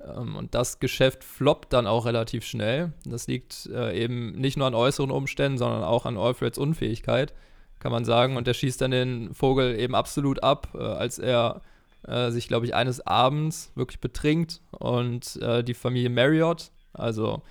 [0.03, 2.93] Ähm, und das Geschäft floppt dann auch relativ schnell.
[3.07, 7.33] Das liegt äh, eben nicht nur an äußeren Umständen, sondern auch an Alfreds Unfähigkeit,
[7.79, 8.37] kann man sagen.
[8.37, 11.63] Und er schießt dann den Vogel eben absolut ab, äh, als er
[12.07, 17.43] äh, sich, glaube ich, eines Abends wirklich betrinkt und äh, die Familie Marriott, also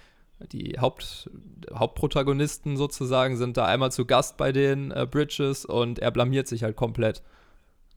[0.52, 1.30] die Haupt,
[1.74, 6.64] Hauptprotagonisten sozusagen sind da einmal zu Gast bei den äh, Bridges und er blamiert sich
[6.64, 7.24] halt komplett.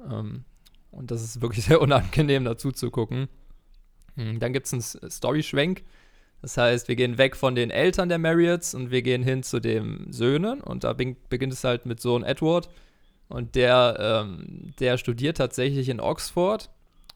[0.00, 0.44] Ähm,
[0.90, 3.28] und das ist wirklich sehr unangenehm dazu zu gucken.
[4.14, 5.84] Hm, dann gibt es einen Story-Schwenk.
[6.42, 9.60] Das heißt, wir gehen weg von den Eltern der Marriotts und wir gehen hin zu
[9.60, 10.60] den Söhnen.
[10.60, 12.68] Und da beginnt es halt mit Sohn Edward.
[13.28, 16.70] Und der, ähm, der studiert tatsächlich in Oxford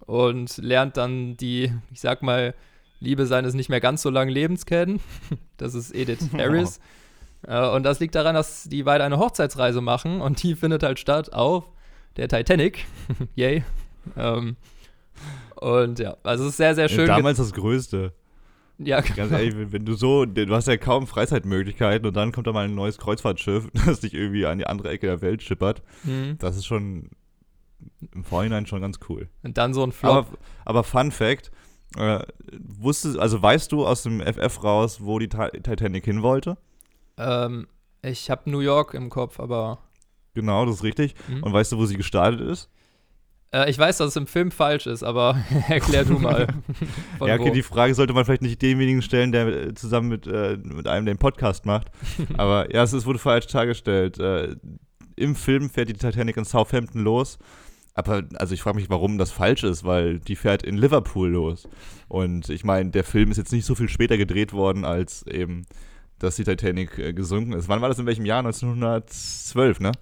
[0.06, 2.54] und lernt dann die, ich sag mal,
[2.98, 5.00] Liebe seines nicht mehr ganz so langen Lebens kennen.
[5.56, 6.80] Das ist Edith Harris.
[7.46, 10.98] äh, und das liegt daran, dass die beide eine Hochzeitsreise machen und die findet halt
[10.98, 11.70] statt auf
[12.16, 12.86] der Titanic.
[13.34, 13.62] Yay.
[14.16, 14.56] Ähm,
[15.56, 17.06] und ja, also es ist sehr, sehr schön.
[17.06, 18.14] Ja, damals das Größte.
[18.82, 19.16] Ja, genau.
[19.16, 22.64] Ganz ehrlich, wenn du so, du hast ja kaum Freizeitmöglichkeiten und dann kommt da mal
[22.64, 25.82] ein neues Kreuzfahrtschiff, das dich irgendwie an die andere Ecke der Welt schippert.
[26.04, 26.36] Mhm.
[26.38, 27.10] Das ist schon
[28.14, 29.28] im Vorhinein schon ganz cool.
[29.42, 30.12] Und dann so ein Flop.
[30.12, 30.26] Aber,
[30.64, 31.50] aber Fun Fact,
[31.96, 32.20] äh,
[32.58, 36.56] wusstest, also weißt du aus dem FF raus, wo die Titanic hin wollte?
[37.18, 37.66] Ähm,
[38.02, 39.78] ich habe New York im Kopf, aber.
[40.34, 41.14] Genau, das ist richtig.
[41.28, 41.42] Mhm.
[41.42, 42.70] Und weißt du, wo sie gestartet ist?
[43.52, 45.36] Äh, ich weiß, dass es im Film falsch ist, aber
[45.68, 46.46] erklär du mal.
[47.20, 47.50] ja, okay, wo.
[47.50, 51.18] die Frage sollte man vielleicht nicht demjenigen stellen, der zusammen mit, äh, mit einem den
[51.18, 51.88] Podcast macht.
[52.36, 54.18] aber ja, es wurde falsch dargestellt.
[54.18, 54.56] Äh,
[55.16, 57.38] Im Film fährt die Titanic in Southampton los
[57.94, 61.68] aber also ich frage mich, warum das falsch ist, weil die fährt in Liverpool los.
[62.08, 65.66] Und ich meine, der Film ist jetzt nicht so viel später gedreht worden, als eben,
[66.18, 67.68] dass die Titanic äh, gesunken ist.
[67.68, 68.38] Wann war das in welchem Jahr?
[68.38, 69.92] 1912, ne?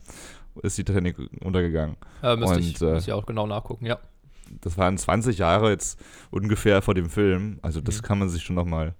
[0.62, 1.96] Ist die Titanic untergegangen.
[2.22, 3.98] Äh, müsste, Und, ich, äh, müsste ich auch genau nachgucken, ja.
[4.60, 7.58] Das waren 20 Jahre jetzt ungefähr vor dem Film.
[7.62, 8.02] Also das mhm.
[8.02, 8.94] kann man sich schon nochmal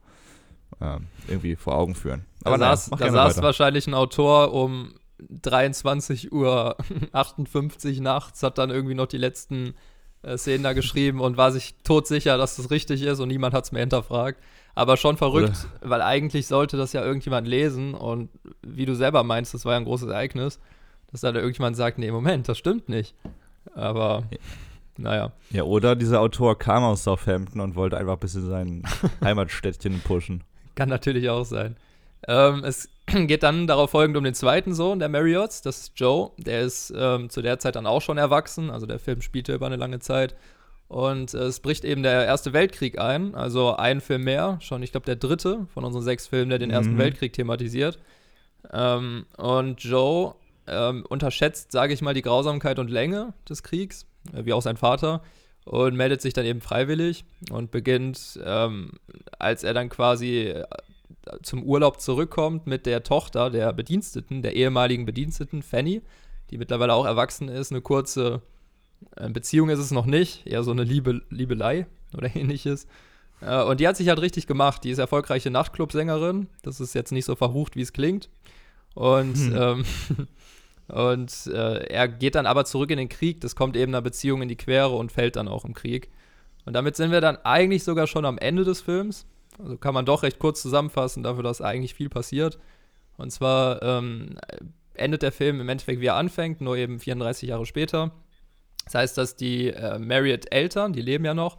[0.80, 2.24] äh, irgendwie vor Augen führen.
[2.44, 6.76] Aber da saß, da saß wahrscheinlich ein Autor um 23 Uhr
[7.12, 9.74] 58 nachts, hat dann irgendwie noch die letzten
[10.22, 13.64] äh, Szenen da geschrieben und war sich todsicher, dass das richtig ist und niemand hat
[13.64, 14.40] es mehr hinterfragt.
[14.74, 15.90] Aber schon verrückt, Oder?
[15.90, 18.30] weil eigentlich sollte das ja irgendjemand lesen und
[18.62, 20.60] wie du selber meinst, das war ja ein großes Ereignis,
[21.10, 23.14] dass da irgendjemand sagt, nee, Moment, das stimmt nicht.
[23.74, 24.38] Aber ja.
[24.96, 25.32] naja.
[25.50, 28.82] Ja, oder dieser Autor kam aus Southampton und wollte einfach ein bisschen sein
[29.24, 30.44] Heimatstädtchen pushen.
[30.74, 31.76] Kann natürlich auch sein.
[32.26, 36.30] Ähm, es geht dann darauf folgend um den zweiten Sohn der Marriotts, das ist Joe.
[36.36, 39.66] Der ist ähm, zu der Zeit dann auch schon erwachsen, also der Film spielte über
[39.66, 40.34] eine lange Zeit.
[40.88, 44.90] Und äh, es bricht eben der Erste Weltkrieg ein, also ein Film mehr, schon ich
[44.90, 46.98] glaube der dritte von unseren sechs Filmen, der den Ersten mhm.
[46.98, 47.98] Weltkrieg thematisiert.
[48.72, 50.34] Ähm, und Joe
[50.68, 54.76] ähm, unterschätzt, sage ich mal, die Grausamkeit und Länge des Kriegs, äh, wie auch sein
[54.76, 55.22] Vater,
[55.64, 58.92] und meldet sich dann eben freiwillig und beginnt, ähm,
[59.38, 60.54] als er dann quasi
[61.42, 66.02] zum Urlaub zurückkommt mit der Tochter der Bediensteten, der ehemaligen Bediensteten, Fanny,
[66.50, 67.70] die mittlerweile auch erwachsen ist.
[67.70, 68.42] Eine kurze
[69.16, 72.86] äh, Beziehung ist es noch nicht, eher so eine Liebe, Liebelei oder ähnliches.
[73.40, 74.84] Äh, und die hat sich halt richtig gemacht.
[74.84, 76.48] Die ist erfolgreiche Nachtclub-Sängerin.
[76.62, 78.28] Das ist jetzt nicht so verrucht, wie es klingt.
[78.94, 79.56] Und hm.
[79.56, 79.84] ähm,
[80.88, 83.40] Und äh, er geht dann aber zurück in den Krieg.
[83.40, 86.10] Das kommt eben einer Beziehung in die Quere und fällt dann auch im Krieg.
[86.64, 89.26] Und damit sind wir dann eigentlich sogar schon am Ende des Films.
[89.58, 92.58] Also kann man doch recht kurz zusammenfassen, dafür, dass eigentlich viel passiert.
[93.16, 94.38] Und zwar ähm,
[94.94, 98.12] endet der Film im Endeffekt, wie er anfängt, nur eben 34 Jahre später.
[98.84, 101.58] Das heißt, dass die äh, Marriott-Eltern, die leben ja noch,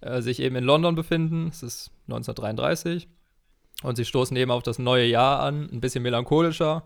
[0.00, 1.48] äh, sich eben in London befinden.
[1.48, 3.08] Es ist 1933.
[3.82, 6.84] Und sie stoßen eben auf das neue Jahr an, ein bisschen melancholischer,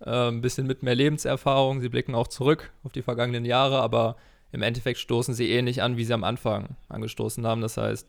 [0.00, 1.80] äh, ein bisschen mit mehr Lebenserfahrung.
[1.80, 4.16] Sie blicken auch zurück auf die vergangenen Jahre, aber
[4.52, 7.60] im Endeffekt stoßen sie ähnlich an, wie sie am Anfang angestoßen haben.
[7.60, 8.08] Das heißt,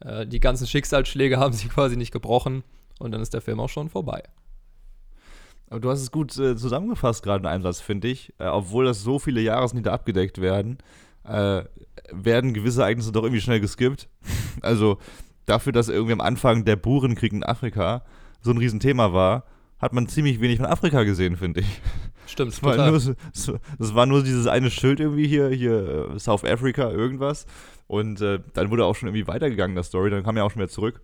[0.00, 2.64] äh, die ganzen Schicksalsschläge haben sie quasi nicht gebrochen
[2.98, 4.22] und dann ist der Film auch schon vorbei.
[5.70, 8.32] Aber du hast es gut äh, zusammengefasst gerade in einem Satz, finde ich.
[8.38, 10.78] Äh, obwohl das so viele Jahresnieder abgedeckt werden,
[11.24, 11.62] äh,
[12.10, 14.08] werden gewisse Ereignisse doch irgendwie schnell geskippt.
[14.62, 14.98] also
[15.46, 18.02] dafür, dass irgendwie am Anfang der Burenkrieg in Afrika
[18.40, 19.44] so ein Riesenthema war,
[19.78, 21.80] hat man ziemlich wenig von Afrika gesehen, finde ich.
[22.26, 23.16] Stimmt, das war, nur,
[23.78, 27.46] das war nur dieses eine Schild irgendwie hier, hier äh, South Africa, irgendwas.
[27.86, 30.10] Und äh, dann wurde auch schon irgendwie weitergegangen, das Story.
[30.10, 31.00] Dann kam er auch schon wieder zurück.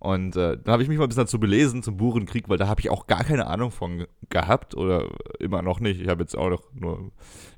[0.00, 2.66] Und äh, dann habe ich mich mal ein bisschen dazu belesen zum Burenkrieg, weil da
[2.68, 6.00] habe ich auch gar keine Ahnung von gehabt oder immer noch nicht.
[6.00, 7.10] Ich habe jetzt auch noch nur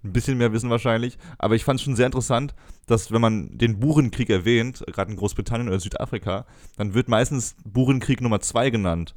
[0.03, 1.19] ein bisschen mehr Wissen wahrscheinlich.
[1.39, 2.55] Aber ich fand es schon sehr interessant,
[2.87, 6.47] dass wenn man den Burenkrieg erwähnt, gerade in Großbritannien oder Südafrika,
[6.77, 9.15] dann wird meistens Burenkrieg Nummer 2 genannt.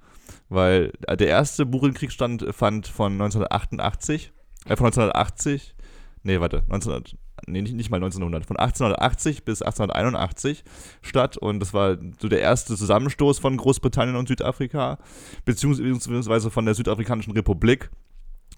[0.49, 4.31] Weil äh, der erste Burenkrieg stand, fand von 1988,
[4.65, 5.75] äh, von 1980,
[6.23, 10.63] nee, warte, 1900, nee, nicht, nicht mal 1900, von 1880 bis 1881
[11.01, 14.99] statt und das war so der erste Zusammenstoß von Großbritannien und Südafrika,
[15.45, 17.89] beziehungsweise von der Südafrikanischen Republik,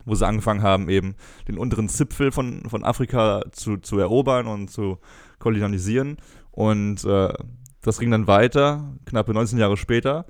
[0.06, 1.16] wo sie angefangen haben, eben
[1.48, 5.00] den unteren Zipfel von, von Afrika zu, zu erobern und zu
[5.40, 6.18] kolonialisieren
[6.52, 7.34] und äh,
[7.82, 10.26] das ging dann weiter, knappe 19 Jahre später.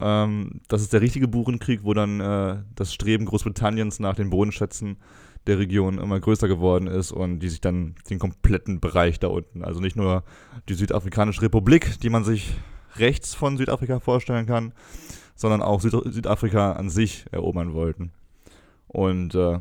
[0.00, 4.96] Ähm, das ist der richtige Burenkrieg, wo dann äh, das Streben Großbritanniens nach den Bodenschätzen
[5.46, 9.64] der Region immer größer geworden ist und die sich dann den kompletten Bereich da unten,
[9.64, 10.22] also nicht nur
[10.68, 12.54] die Südafrikanische Republik, die man sich
[12.96, 14.72] rechts von Südafrika vorstellen kann,
[15.34, 18.12] sondern auch Süd Südafrika an sich erobern wollten.
[18.86, 19.58] Und äh,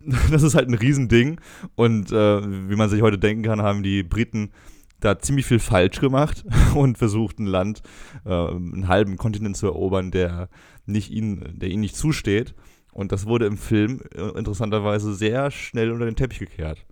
[0.30, 1.40] das ist halt ein Riesending.
[1.74, 4.52] Und äh, wie man sich heute denken kann, haben die Briten
[5.00, 7.82] da ziemlich viel falsch gemacht und versucht, ein Land,
[8.24, 10.48] äh, einen halben Kontinent zu erobern, der
[10.86, 12.54] nicht ihnen, der ihnen nicht zusteht.
[12.92, 16.84] Und das wurde im Film äh, interessanterweise sehr schnell unter den Teppich gekehrt.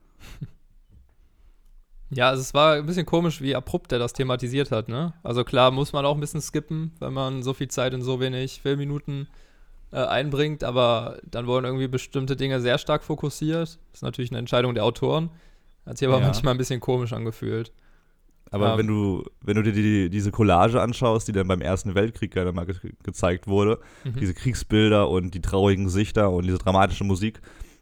[2.10, 5.14] Ja, also es war ein bisschen komisch, wie abrupt er das thematisiert hat, ne?
[5.24, 8.20] Also klar muss man auch ein bisschen skippen, wenn man so viel Zeit in so
[8.20, 9.26] wenig Filmminuten
[9.90, 13.80] äh, einbringt, aber dann wurden irgendwie bestimmte Dinge sehr stark fokussiert.
[13.90, 15.30] Das ist natürlich eine Entscheidung der Autoren.
[15.84, 16.26] Hat sich aber ja.
[16.26, 17.72] manchmal ein bisschen komisch angefühlt.
[18.50, 21.94] Aber ähm, wenn du, wenn du dir die, diese Collage anschaust, die dann beim Ersten
[21.94, 24.20] Weltkrieg mal ge gezeigt wurde, mhm.
[24.20, 27.40] diese Kriegsbilder und die traurigen Gesichter und diese dramatische Musik,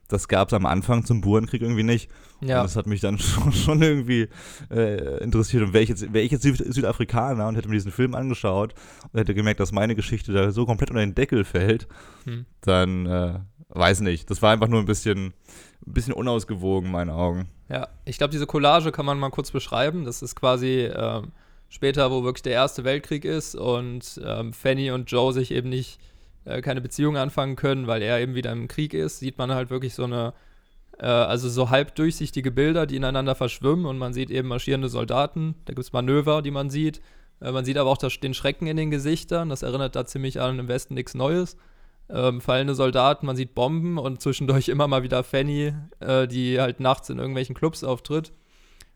[0.09, 2.11] das gab es am Anfang zum Burenkrieg irgendwie nicht.
[2.40, 2.61] Ja.
[2.61, 4.29] Und das hat mich dann schon, schon irgendwie
[4.70, 5.62] äh, interessiert.
[5.62, 8.74] Und wäre ich jetzt, wär ich jetzt Südafrikaner und hätte mir diesen Film angeschaut
[9.12, 11.88] und hätte gemerkt, dass meine Geschichte da so komplett unter den Deckel fällt,
[12.24, 12.46] hm.
[12.61, 13.40] dann äh,
[13.74, 14.30] weiß nicht.
[14.30, 15.34] Das war einfach nur ein bisschen,
[15.87, 17.48] ein bisschen unausgewogen, in meinen Augen.
[17.68, 20.04] Ja, ich glaube, diese Collage kann man mal kurz beschreiben.
[20.04, 21.32] Das ist quasi ähm,
[21.68, 25.98] später, wo wirklich der Erste Weltkrieg ist und ähm, Fanny und Joe sich eben nicht
[26.44, 29.70] äh, keine Beziehung anfangen können, weil er eben wieder im Krieg ist, sieht man halt
[29.70, 30.34] wirklich so eine,
[30.98, 35.54] äh, also so halb durchsichtige Bilder, die ineinander verschwimmen und man sieht eben marschierende Soldaten.
[35.64, 37.00] Da gibt es Manöver, die man sieht.
[37.40, 39.48] Äh, man sieht aber auch das, den Schrecken in den Gesichtern.
[39.48, 41.56] Das erinnert da ziemlich an im Westen nichts Neues
[42.10, 46.80] ähm, fallende Soldaten, man sieht Bomben und zwischendurch immer mal wieder Fanny, äh, die halt
[46.80, 48.32] nachts in irgendwelchen Clubs auftritt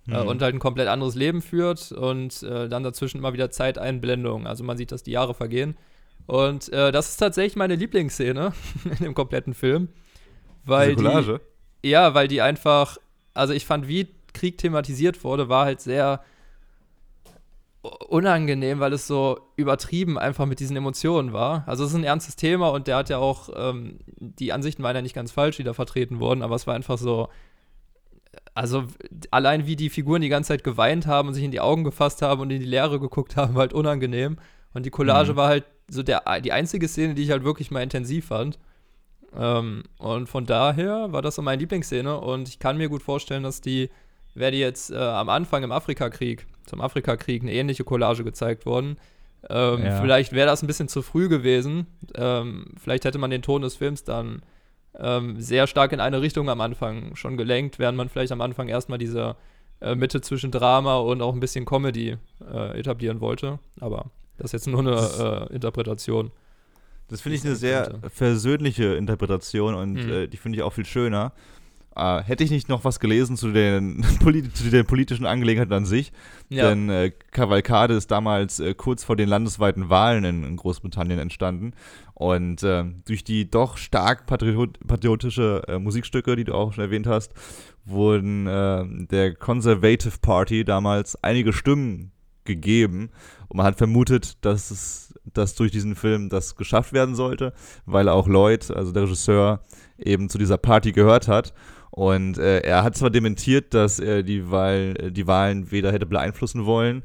[0.06, 0.16] äh, mhm.
[0.16, 4.46] äh, und halt ein komplett anderes Leben führt und äh, dann dazwischen immer wieder Zeiteinblendung.
[4.46, 5.76] Also man sieht, dass die Jahre vergehen.
[6.26, 8.52] Und äh, das ist tatsächlich meine Lieblingsszene
[8.84, 9.88] in dem kompletten Film.
[10.64, 10.96] Weil
[11.82, 12.98] Die, ja, weil die einfach,
[13.32, 16.22] also ich fand, wie Krieg thematisiert wurde, war halt sehr
[17.82, 21.62] unangenehm, weil es so übertrieben einfach mit diesen Emotionen war.
[21.66, 24.96] Also es ist ein ernstes Thema und der hat ja auch, ähm, die Ansichten waren
[24.96, 27.28] ja nicht ganz falsch, die da vertreten wurden, aber es war einfach so,
[28.54, 28.84] also
[29.30, 32.22] allein wie die Figuren die ganze Zeit geweint haben und sich in die Augen gefasst
[32.22, 34.38] haben und in die Leere geguckt haben, war halt unangenehm.
[34.74, 35.36] Und die Collage mhm.
[35.36, 38.58] war halt so der, die einzige Szene, die ich halt wirklich mal intensiv fand.
[39.36, 43.42] Ähm, und von daher war das so meine Lieblingsszene und ich kann mir gut vorstellen,
[43.42, 43.90] dass die,
[44.34, 48.96] wäre die jetzt äh, am Anfang im Afrikakrieg zum Afrikakrieg eine ähnliche Collage gezeigt worden.
[49.48, 50.00] Ähm, ja.
[50.00, 51.86] Vielleicht wäre das ein bisschen zu früh gewesen.
[52.14, 54.42] Ähm, vielleicht hätte man den Ton des Films dann
[54.98, 58.68] ähm, sehr stark in eine Richtung am Anfang schon gelenkt, während man vielleicht am Anfang
[58.68, 59.36] erstmal diese
[59.80, 62.16] äh, Mitte zwischen Drama und auch ein bisschen Comedy
[62.52, 63.60] äh, etablieren wollte.
[63.80, 66.32] Aber das ist jetzt nur eine äh, Interpretation.
[67.08, 70.10] Das finde ich eine sehr versöhnliche Interpretation und Mhm.
[70.10, 71.32] äh, die finde ich auch viel schöner.
[71.98, 75.84] Äh, hätte ich nicht noch was gelesen zu den, polit zu den politischen Angelegenheiten an
[75.84, 76.12] sich,
[76.48, 76.68] Ja.
[76.68, 81.72] denn äh, Cavalcade ist damals äh, kurz vor den landesweiten Wahlen in, in Großbritannien entstanden
[82.14, 87.06] und äh, durch die doch stark patriot patriotische äh, Musikstücke, die du auch schon erwähnt
[87.06, 87.32] hast,
[87.84, 92.12] wurden äh, der Conservative Party damals einige Stimmen
[92.44, 93.10] gegeben
[93.48, 97.52] und man hat vermutet, dass es dass durch diesen Film das geschafft werden sollte,
[97.84, 99.60] weil auch Lloyd, also der Regisseur,
[99.98, 101.52] eben zu dieser Party gehört hat.
[101.90, 106.06] Und äh, er hat zwar dementiert, dass er die, Wahl, äh, die Wahlen weder hätte
[106.06, 107.02] beeinflussen wollen,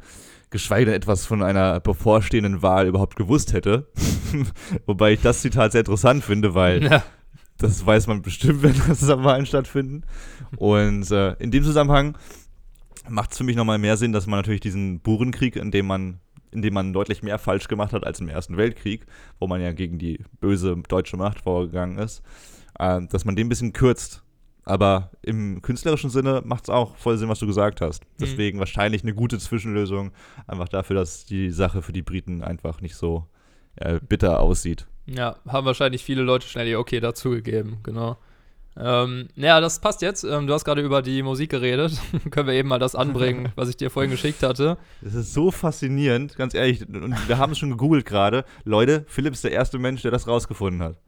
[0.50, 3.88] geschweige denn etwas von einer bevorstehenden Wahl überhaupt gewusst hätte.
[4.86, 7.04] Wobei ich das Zitat sehr interessant finde, weil Ja.
[7.58, 10.04] das weiß man bestimmt, wenn das Wahlen stattfinden.
[10.58, 12.18] Und äh, in dem Zusammenhang
[13.10, 16.20] macht es für mich nochmal mehr Sinn, dass man natürlich diesen Burenkrieg, in dem man,
[16.52, 19.06] in dem man deutlich mehr falsch gemacht hat als im Ersten Weltkrieg,
[19.40, 22.22] wo man ja gegen die böse deutsche Macht vorgegangen ist,
[22.80, 24.23] äh, dass man den ein bisschen kürzt.
[24.66, 28.04] Aber im künstlerischen Sinne macht es auch voll Sinn, was du gesagt hast.
[28.20, 30.12] Deswegen wahrscheinlich eine gute Zwischenlösung,
[30.48, 33.28] einfach dafür, dass die Sache für die Briten einfach nicht so
[33.76, 34.88] äh, bitter aussieht.
[35.06, 38.18] Ja, haben wahrscheinlich viele Leute schnell ihr Okay dazugegeben, genau.
[38.76, 40.24] Ähm, ja, das passt jetzt.
[40.24, 42.00] Ähm, du hast gerade über die Musik geredet.
[42.32, 44.78] Können wir eben mal das anbringen, was ich dir vorhin geschickt hatte.
[45.02, 46.88] Das ist so faszinierend, ganz ehrlich.
[46.88, 48.46] Und wir haben es schon gegoogelt gerade.
[48.64, 50.98] Leute, Philipp ist der erste Mensch, der das rausgefunden hat.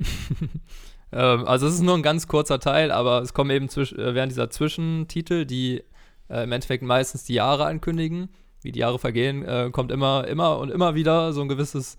[1.15, 4.13] Ähm, also es ist nur ein ganz kurzer Teil, aber es kommen eben zwisch äh,
[4.13, 5.82] während dieser Zwischentitel, die
[6.30, 8.30] äh, im Endeffekt meistens die Jahre ankündigen,
[8.62, 11.97] wie die Jahre vergehen, äh, kommt immer, immer und immer wieder so ein gewisses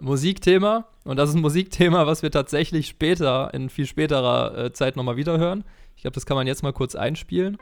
[0.00, 0.88] Musikthema.
[1.04, 5.16] Und das ist ein Musikthema, was wir tatsächlich später, in viel späterer äh, Zeit nochmal
[5.16, 5.64] wieder hören.
[5.96, 7.58] Ich glaube, das kann man jetzt mal kurz einspielen.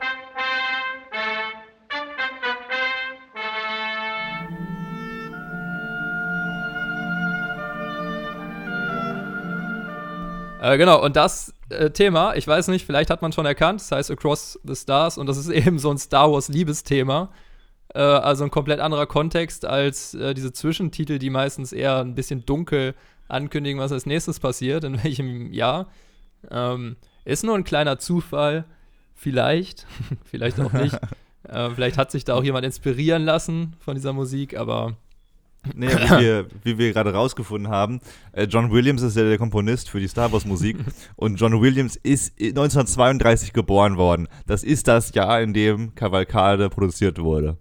[10.66, 13.92] Äh, genau, und das äh, Thema, ich weiß nicht, vielleicht hat man schon erkannt, das
[13.92, 17.30] heißt Across the Stars und das ist eben so ein Star Wars Liebesthema.
[17.94, 22.44] Äh, also ein komplett anderer Kontext als äh, diese Zwischentitel, die meistens eher ein bisschen
[22.46, 22.96] dunkel
[23.28, 25.86] ankündigen, was als nächstes passiert, in welchem Jahr.
[26.50, 28.64] Ähm, ist nur ein kleiner Zufall,
[29.14, 29.86] vielleicht,
[30.24, 30.98] vielleicht auch nicht.
[31.44, 34.96] äh, vielleicht hat sich da auch jemand inspirieren lassen von dieser Musik, aber
[35.74, 38.00] Nee, wie wir, wie wir gerade rausgefunden haben,
[38.32, 40.76] äh, John Williams ist ja der Komponist für die Star Wars Musik
[41.16, 44.28] und John Williams ist 1932 geboren worden.
[44.46, 47.56] Das ist das Jahr, in dem Cavalcade produziert wurde.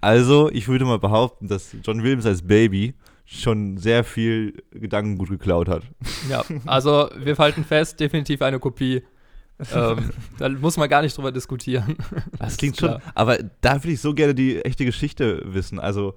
[0.00, 5.68] Also, ich würde mal behaupten, dass John Williams als Baby schon sehr viel Gedankengut geklaut
[5.68, 5.82] hat.
[6.30, 9.02] Ja, also wir halten fest, definitiv eine Kopie.
[9.74, 11.96] ähm, da muss man gar nicht drüber diskutieren.
[12.38, 12.98] Das klingt schon.
[13.14, 15.80] Aber da würde ich so gerne die echte Geschichte wissen.
[15.80, 16.14] Also,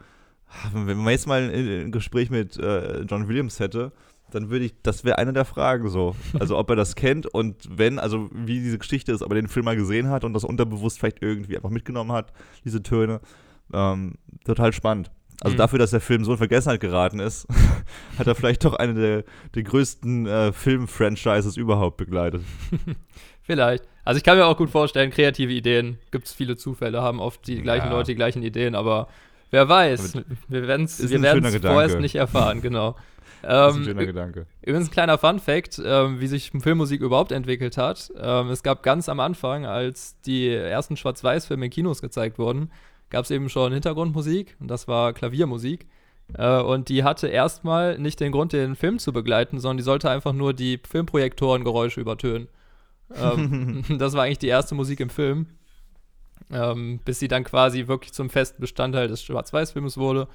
[0.74, 1.52] wenn man jetzt mal ein,
[1.86, 3.92] ein Gespräch mit äh, John Williams hätte,
[4.32, 6.16] dann würde ich, das wäre eine der Fragen so.
[6.40, 9.48] Also, ob er das kennt und wenn, also wie diese Geschichte ist, ob er den
[9.48, 12.32] Film mal gesehen hat und das unterbewusst vielleicht irgendwie einfach mitgenommen hat,
[12.64, 13.22] diese Töne.
[13.74, 15.10] Ähm, total spannend.
[15.42, 15.58] Also Mhm.
[15.60, 17.48] dafür, dass der Film so in Vergessenheit geraten ist,
[18.20, 19.24] hat er vielleicht doch eine der,
[19.56, 22.42] der größten äh, Film-Franchises überhaupt begleitet.
[23.42, 23.84] Vielleicht.
[24.06, 27.48] Also ich kann mir auch gut vorstellen, kreative Ideen, gibt es viele Zufälle, haben oft
[27.48, 27.92] die gleichen Ja.
[27.94, 29.08] Leute die gleichen Ideen, aber
[29.52, 30.16] wer weiß,
[30.48, 32.96] wir werden es vorerst nicht erfahren, genau.
[33.42, 34.48] Das ist ein Ähm, schöner Gedanke.
[34.62, 38.12] Übrigens ein kleiner Fun-Fact, ähm, wie sich Filmmusik überhaupt entwickelt hat.
[38.20, 42.70] Ähm, es gab ganz am Anfang, als die ersten Schwarz-Weiß-Filme in Kinos gezeigt wurden,
[43.10, 45.88] gab es eben schon Hintergrundmusik und das war Klaviermusik.
[46.38, 50.10] Äh, und die hatte erstmal nicht den Grund, den Film zu begleiten, sondern die sollte
[50.10, 52.50] einfach nur die Filmprojektorengeräusche übertönen.
[53.16, 55.48] ähm, das war eigentlich die erste Musik im Film.
[56.52, 60.28] Ähm, bis sie dann quasi wirklich zum festen Bestandteil des Schwarz-Weiß-Films wurde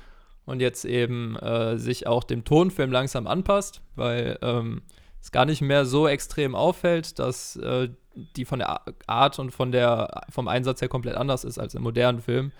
[0.45, 4.83] und jetzt eben äh, sich auch dem Tonfilm langsam anpasst, weil ähm,
[5.21, 7.89] es gar nicht mehr so extrem auffällt, dass äh,
[8.37, 11.83] die von der Art und von der, vom Einsatz her komplett anders ist als im
[11.83, 12.53] modernen Film.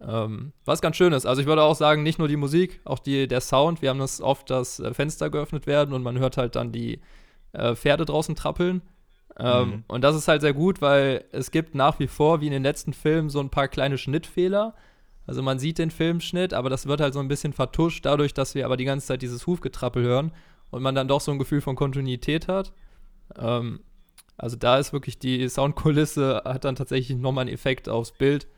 [0.00, 1.26] Ähm, was ganz schön ist.
[1.26, 3.82] Also ich würde auch sagen, nicht nur die Musik, auch die, der Sound.
[3.82, 7.00] Wir haben das oft, dass äh, Fenster geöffnet werden und man hört halt dann die
[7.52, 8.82] äh, Pferde draußen trappeln.
[9.38, 9.84] Ähm, Mhm.
[9.88, 12.62] Und das ist halt sehr gut, weil es gibt nach wie vor, wie in den
[12.62, 14.74] letzten Filmen, so ein paar kleine Schnittfehler.
[15.26, 18.54] Also man sieht den Filmschnitt, aber das wird halt so ein bisschen vertuscht, dadurch, dass
[18.54, 20.32] wir aber die ganze Zeit dieses Hufgetrappel hören
[20.70, 22.72] und man dann doch so ein Gefühl von Kontinuität hat.
[23.38, 23.80] Ähm,
[24.36, 28.48] also da ist wirklich die Soundkulisse, hat dann tatsächlich nochmal einen Effekt aufs Bild.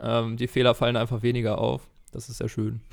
[0.00, 1.88] Ähm, die Fehler fallen einfach weniger auf.
[2.12, 2.80] Das ist sehr schön.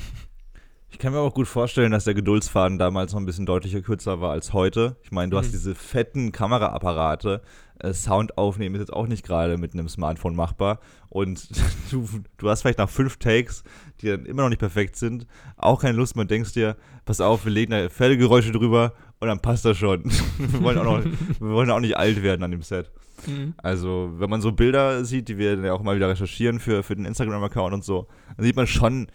[0.94, 4.22] Ich kann mir auch gut vorstellen, dass der Geduldsfaden damals noch ein bisschen deutlicher kürzer
[4.22, 4.96] war als heute.
[5.02, 5.52] Ich meine, du hast Mhm.
[5.52, 7.42] diese fetten Kameraapparate.
[7.80, 10.80] Äh, Sound aufnehmen ist jetzt auch nicht gerade mit einem Smartphone machbar.
[11.10, 11.50] Und
[11.92, 13.64] du, du hast vielleicht nach fünf Takes,
[14.02, 15.26] die dann immer noch nicht perfekt sind,
[15.58, 19.40] auch keine Lust mehr denkst dir, pass auf, wir legen da Pferdegeräusche drüber und dann
[19.40, 20.04] passt das schon.
[20.38, 22.92] wir, wollen auch noch, wir wollen auch nicht alt werden an dem Set.
[23.26, 23.56] Mhm.
[23.58, 26.96] Also, wenn man so Bilder sieht, die wir ja auch mal wieder recherchieren für, für
[26.96, 29.08] den Instagram-Account und so, dann sieht man schon,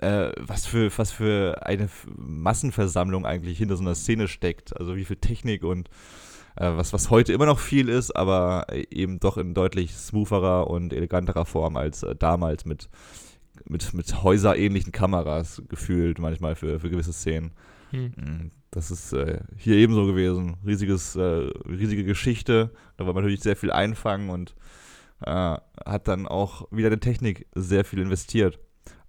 [0.00, 4.76] äh, was, für, was für eine Massenversammlung eigentlich hinter so einer Szene steckt.
[4.78, 5.88] Also, wie viel Technik und
[6.56, 10.92] äh, was, was heute immer noch viel ist, aber eben doch in deutlich smootherer und
[10.92, 12.88] eleganterer Form als äh, damals mit,
[13.64, 17.52] mit, mit häuserähnlichen Kameras gefühlt, manchmal für, für gewisse Szenen.
[17.90, 18.12] Hm.
[18.16, 20.56] Mm, Das ist äh, hier ebenso gewesen.
[20.66, 21.20] Riesiges, äh,
[21.68, 22.70] riesige Geschichte.
[22.96, 24.54] Da war man natürlich sehr viel einfangen und
[25.24, 28.58] äh, hat dann auch wieder in Technik sehr viel investiert.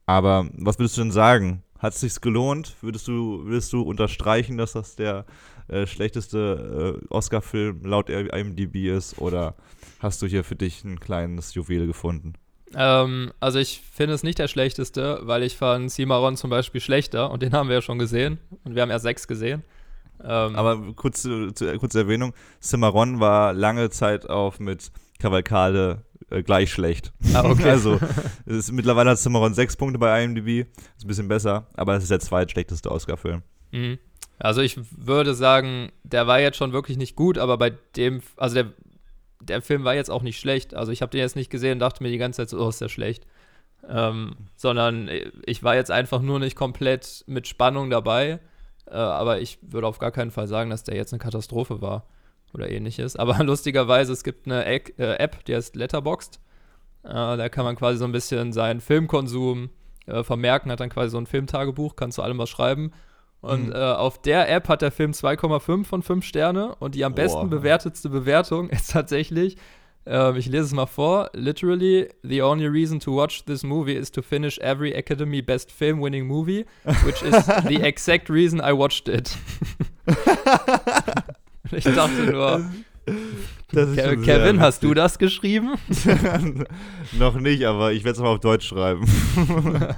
[0.05, 1.63] Aber was würdest du denn sagen?
[1.79, 2.75] Hat es sich gelohnt?
[2.81, 5.25] Würdest du, würdest du unterstreichen, dass das der
[5.67, 9.19] äh, schlechteste äh, Oscar-Film laut IMDb ist?
[9.19, 9.55] Oder
[9.99, 12.33] hast du hier für dich ein kleines Juwel gefunden?
[12.73, 17.31] Ähm, also ich finde es nicht der schlechteste, weil ich fand Cimarron zum Beispiel schlechter
[17.31, 19.63] und den haben wir ja schon gesehen und wir haben erst sechs gesehen.
[20.23, 26.43] Ähm, Aber kurz, zu, zu, kurze Erwähnung: Cimarron war lange Zeit auf mit Cavalcade äh,
[26.43, 27.13] gleich schlecht.
[27.33, 27.69] Ah, okay.
[27.69, 27.99] also,
[28.45, 30.67] es ist, mittlerweile hat Cimarron sechs Punkte bei IMDb.
[30.97, 33.43] Ist ein bisschen besser, aber es ist der zweitschlechteste Oscar-Film.
[33.71, 33.99] Mhm.
[34.37, 38.55] Also ich würde sagen, der war jetzt schon wirklich nicht gut, aber bei dem, also
[38.55, 38.73] der,
[39.39, 40.73] der Film war jetzt auch nicht schlecht.
[40.73, 42.69] Also ich habe den jetzt nicht gesehen und dachte mir die ganze Zeit so, oh,
[42.69, 43.25] ist der schlecht.
[43.87, 45.09] Ähm, sondern
[45.45, 48.39] ich war jetzt einfach nur nicht komplett mit Spannung dabei.
[48.87, 52.05] Äh, aber ich würde auf gar keinen Fall sagen, dass der jetzt eine Katastrophe war
[52.55, 53.15] oder ähnliches.
[53.17, 56.39] Aber lustigerweise, es gibt eine App, äh, die heißt Letterboxd.
[57.03, 59.69] Äh, da kann man quasi so ein bisschen seinen Filmkonsum
[60.07, 62.91] äh, vermerken, hat dann quasi so ein Filmtagebuch, kann zu allem was schreiben.
[63.41, 63.73] Und Mhm.
[63.73, 67.47] äh, auf der App hat der Film 2,5 von 5 Sterne und die am besten
[67.51, 69.57] bewertetste Bewertung ist tatsächlich,
[70.07, 74.09] ähm, ich lese es mal vor, literally, the only reason to watch this movie is
[74.11, 76.65] to finish every Academy Best Film winning movie,
[77.03, 79.35] which is the exact reason I watched it.
[81.75, 82.65] Ich dachte nur,
[83.71, 85.75] Ke Kevin, hast du das geschrieben?
[87.19, 89.05] Noch nicht, aber ich werde es mal auf Deutsch schreiben.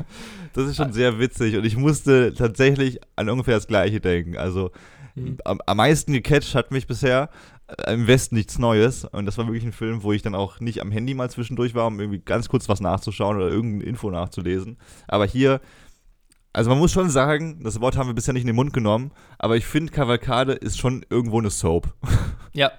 [0.53, 4.38] das ist schon sehr witzig und ich musste tatsächlich an ungefähr das Gleiche denken.
[4.38, 4.71] Also
[5.17, 5.38] Mhm.
[5.45, 7.30] am, am meisten gecatcht hat mich bisher
[7.67, 10.59] äh, im Westen nichts Neues und das war wirklich ein Film, wo ich dann auch
[10.59, 14.11] nicht am Handy mal zwischendurch war, um irgendwie ganz kurz was nachzuschauen oder irgendeine Info
[14.11, 14.78] nachzulesen.
[15.07, 15.59] Aber hier,
[16.58, 19.12] also man muss schon sagen, das Wort haben wir bisher nicht in den Mund genommen,
[19.38, 21.93] aber ich finde, Cavalcade ist schon irgendwo eine Soap.
[22.53, 22.72] Ja.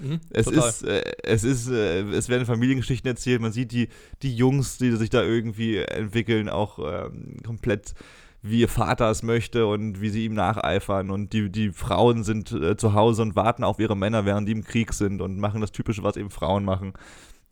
[0.00, 0.68] Mhm, Es total.
[0.68, 3.40] ist, äh, es ist, äh, es werden Familiengeschichten erzählt.
[3.40, 3.88] Man sieht die,
[4.22, 7.94] die Jungs, die sich da irgendwie entwickeln, auch ähm, komplett
[8.42, 11.10] wie ihr Vater es möchte und wie sie ihm nacheifern.
[11.10, 14.52] Und die, die Frauen sind äh, zu Hause und warten auf ihre Männer, während die
[14.52, 16.92] im Krieg sind und machen das Typische, was eben Frauen machen.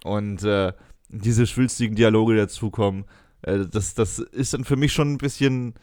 [0.05, 0.73] Und äh,
[1.09, 3.07] diese schwülstigen Dialoge, die dazukommen,
[3.43, 5.75] äh, das, das ist dann für mich schon ein bisschen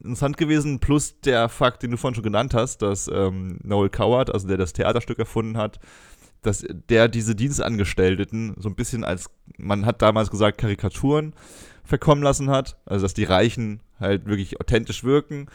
[0.00, 4.32] interessant gewesen, plus der Fakt, den du vorhin schon genannt hast, dass ähm, Noel Coward,
[4.32, 5.80] also der das Theaterstück erfunden hat,
[6.42, 11.34] dass der diese Dienstangestellten so ein bisschen als, man hat damals gesagt, Karikaturen
[11.82, 15.46] verkommen lassen hat, also dass die Reichen halt wirklich authentisch wirken,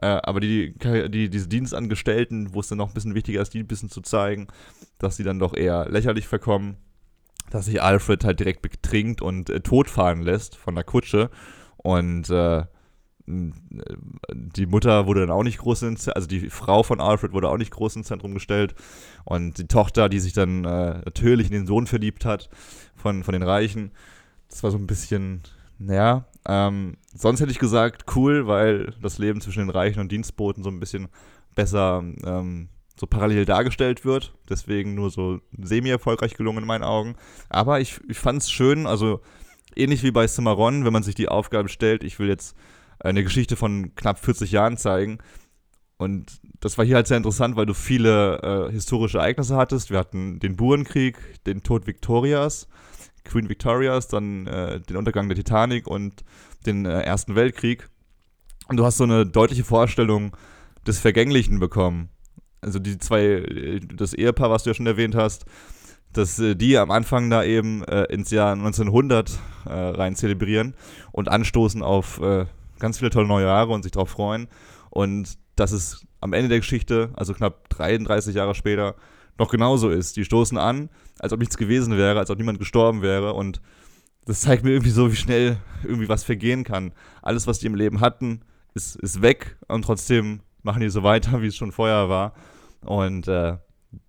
[0.00, 0.74] äh, aber die,
[1.10, 4.00] die, diese Dienstangestellten, wo es dann noch ein bisschen wichtiger ist, die ein bisschen zu
[4.00, 4.48] zeigen,
[4.98, 6.76] dass sie dann doch eher lächerlich verkommen,
[7.50, 11.30] dass sich Alfred halt direkt betrinkt und äh, totfahren lässt von der Kutsche.
[11.76, 13.52] Und äh, äh,
[14.32, 17.58] die Mutter wurde dann auch nicht groß ins, also die Frau von Alfred wurde auch
[17.58, 18.74] nicht groß ins Zentrum gestellt.
[19.24, 22.48] Und die Tochter, die sich dann äh, natürlich in den Sohn verliebt hat
[22.96, 23.92] von, von den Reichen,
[24.48, 25.42] das war so ein bisschen,
[25.78, 30.62] naja, ähm, sonst hätte ich gesagt cool, weil das Leben zwischen den Reichen und Dienstboten
[30.62, 31.08] so ein bisschen
[31.54, 32.68] besser ähm,
[33.00, 34.34] so parallel dargestellt wird.
[34.50, 37.16] Deswegen nur so semi-erfolgreich gelungen in meinen Augen.
[37.48, 39.22] Aber ich, ich fand es schön, also
[39.74, 42.54] ähnlich wie bei Cimarron, wenn man sich die Aufgabe stellt, ich will jetzt
[42.98, 45.16] eine Geschichte von knapp 40 Jahren zeigen.
[45.96, 49.90] Und das war hier halt sehr interessant, weil du viele äh, historische Ereignisse hattest.
[49.90, 52.68] Wir hatten den Burenkrieg, den Tod Victorias,
[53.24, 56.22] Queen Victorias, dann äh, den Untergang der Titanic und
[56.66, 57.88] den äh, Ersten Weltkrieg.
[58.68, 60.36] Und du hast so eine deutliche Vorstellung
[60.86, 62.10] des Vergänglichen bekommen.
[62.60, 65.44] Also die zwei, äh, das Ehepaar, was du ja schon erwähnt hast,
[66.12, 70.74] dass äh, die am Anfang da eben äh, ins Jahr 1900 äh, rein zelebrieren
[71.12, 72.46] und anstoßen auf äh,
[72.78, 74.48] ganz viele tolle neue Jahre und sich darauf freuen.
[74.90, 78.96] Und dass es am Ende der Geschichte, also knapp 33 Jahre später,
[79.38, 80.16] noch genauso ist.
[80.16, 83.34] Die stoßen an, als ob nichts gewesen wäre, als ob niemand gestorben wäre.
[83.34, 83.60] Und
[84.26, 86.92] das zeigt mir irgendwie so, wie schnell irgendwie was vergehen kann.
[87.22, 88.42] Alles, was die im Leben hatten,
[88.74, 92.34] ist, ist weg und trotzdem machen die so weiter, wie es schon vorher war.
[92.82, 93.56] Und äh,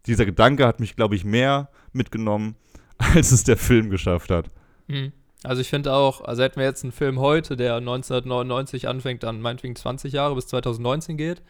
[0.05, 2.55] dieser Gedanke hat mich, glaube ich, mehr mitgenommen,
[2.97, 4.49] als es der Film geschafft hat.
[4.87, 5.11] Mhm.
[5.43, 9.41] Also ich finde auch, also hätten wir jetzt einen Film heute, der 1999 anfängt, dann
[9.41, 11.41] meinetwegen 20 Jahre bis 2019 geht,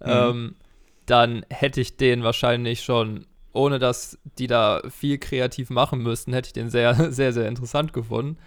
[0.00, 0.10] Mhm.
[0.10, 0.54] ähm,
[1.06, 6.48] dann hätte ich den wahrscheinlich schon, ohne dass die da viel kreativ machen müssten, hätte
[6.48, 8.38] ich den sehr, sehr, sehr interessant gefunden.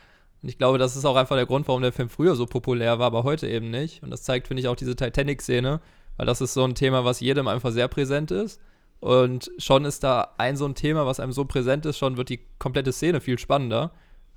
[0.41, 2.99] Und ich glaube, das ist auch einfach der Grund, warum der Film früher so populär
[2.99, 4.03] war, aber heute eben nicht.
[4.03, 5.81] Und das zeigt, finde ich, auch diese Titanic-Szene,
[6.17, 8.61] weil das ist so ein Thema, was jedem einfach sehr präsent ist.
[8.99, 12.29] Und schon ist da ein so ein Thema, was einem so präsent ist, schon wird
[12.29, 13.91] die komplette Szene viel spannender.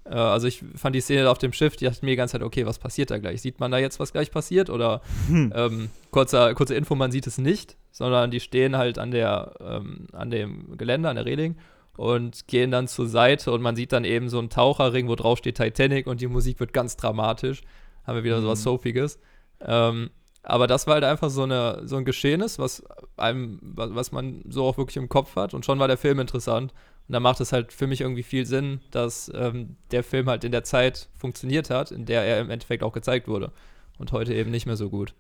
[0.05, 2.43] Äh, also ich fand die Szene auf dem Schiff, die dachte mir die ganze Zeit,
[2.43, 3.41] okay, was passiert da gleich?
[3.41, 4.69] Sieht man da jetzt, was gleich passiert?
[4.71, 9.55] Oder ähm, kurzer, kurze Info, man sieht es nicht, sondern die stehen halt an der,
[9.61, 11.57] ähm, an dem Geländer, an der Reling
[11.97, 15.38] und gehen dann zur Seite und man sieht dann eben so einen Taucherring, wo drauf
[15.38, 17.62] steht Titanic und die Musik wird ganz dramatisch.
[18.07, 19.18] Haben wir wieder so was Soapiges.
[19.61, 20.11] Ähm,
[20.43, 22.82] aber das war halt einfach so, eine, so ein Geschehnis, was
[23.16, 25.53] einem, was was man so auch wirklich im Kopf hat.
[25.53, 26.72] Und schon war der Film interessant.
[27.09, 30.45] Und da macht es halt für mich irgendwie viel Sinn, dass ähm, der Film halt
[30.45, 33.53] in der Zeit funktioniert hat, in der er im Endeffekt auch gezeigt wurde.
[33.99, 35.14] Und heute eben nicht mehr so gut.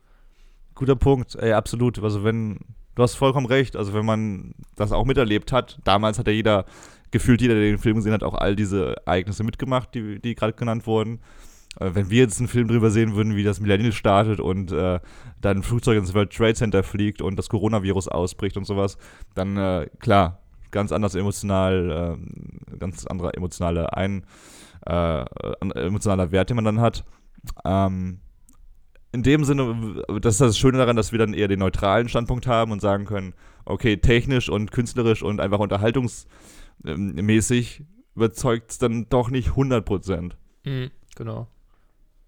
[0.74, 2.02] Guter Punkt, ey, absolut.
[2.02, 2.60] Also wenn,
[3.00, 6.66] du hast vollkommen recht, also wenn man das auch miterlebt hat, damals hat ja jeder,
[7.10, 10.52] gefühlt jeder, der den Film gesehen hat, auch all diese Ereignisse mitgemacht, die, die gerade
[10.52, 11.20] genannt wurden.
[11.80, 15.00] Äh, wenn wir jetzt einen Film drüber sehen würden, wie das Millennial startet und äh,
[15.40, 18.98] dann ein Flugzeug ins World Trade Center fliegt und das Coronavirus ausbricht und sowas,
[19.34, 24.24] dann äh, klar, ganz anders emotional, ähm, ganz anderer emotionale ein,
[24.84, 25.24] äh,
[25.74, 27.04] emotionaler Wert, den man dann hat.
[27.64, 28.20] Ähm,
[29.12, 32.46] in dem Sinne, das ist das Schöne daran, dass wir dann eher den neutralen Standpunkt
[32.46, 33.34] haben und sagen können,
[33.64, 37.84] okay, technisch und künstlerisch und einfach unterhaltungsmäßig
[38.14, 40.36] überzeugt es dann doch nicht 100 Prozent.
[40.64, 41.48] Mhm, genau.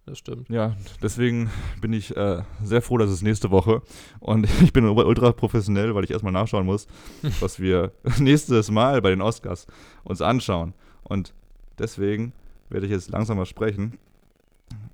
[0.05, 0.49] Das stimmt.
[0.49, 1.49] Ja, deswegen
[1.81, 3.83] bin ich äh, sehr froh, dass es nächste Woche
[4.19, 6.89] und ich bin ultra professionell, weil ich erstmal nachschauen muss,
[7.41, 9.69] was wir nächstes Mal bei den Oscars
[10.03, 10.75] uns anschauen.
[11.05, 11.33] Und
[11.79, 12.33] deswegen
[12.69, 13.99] werde ich jetzt langsam mal sprechen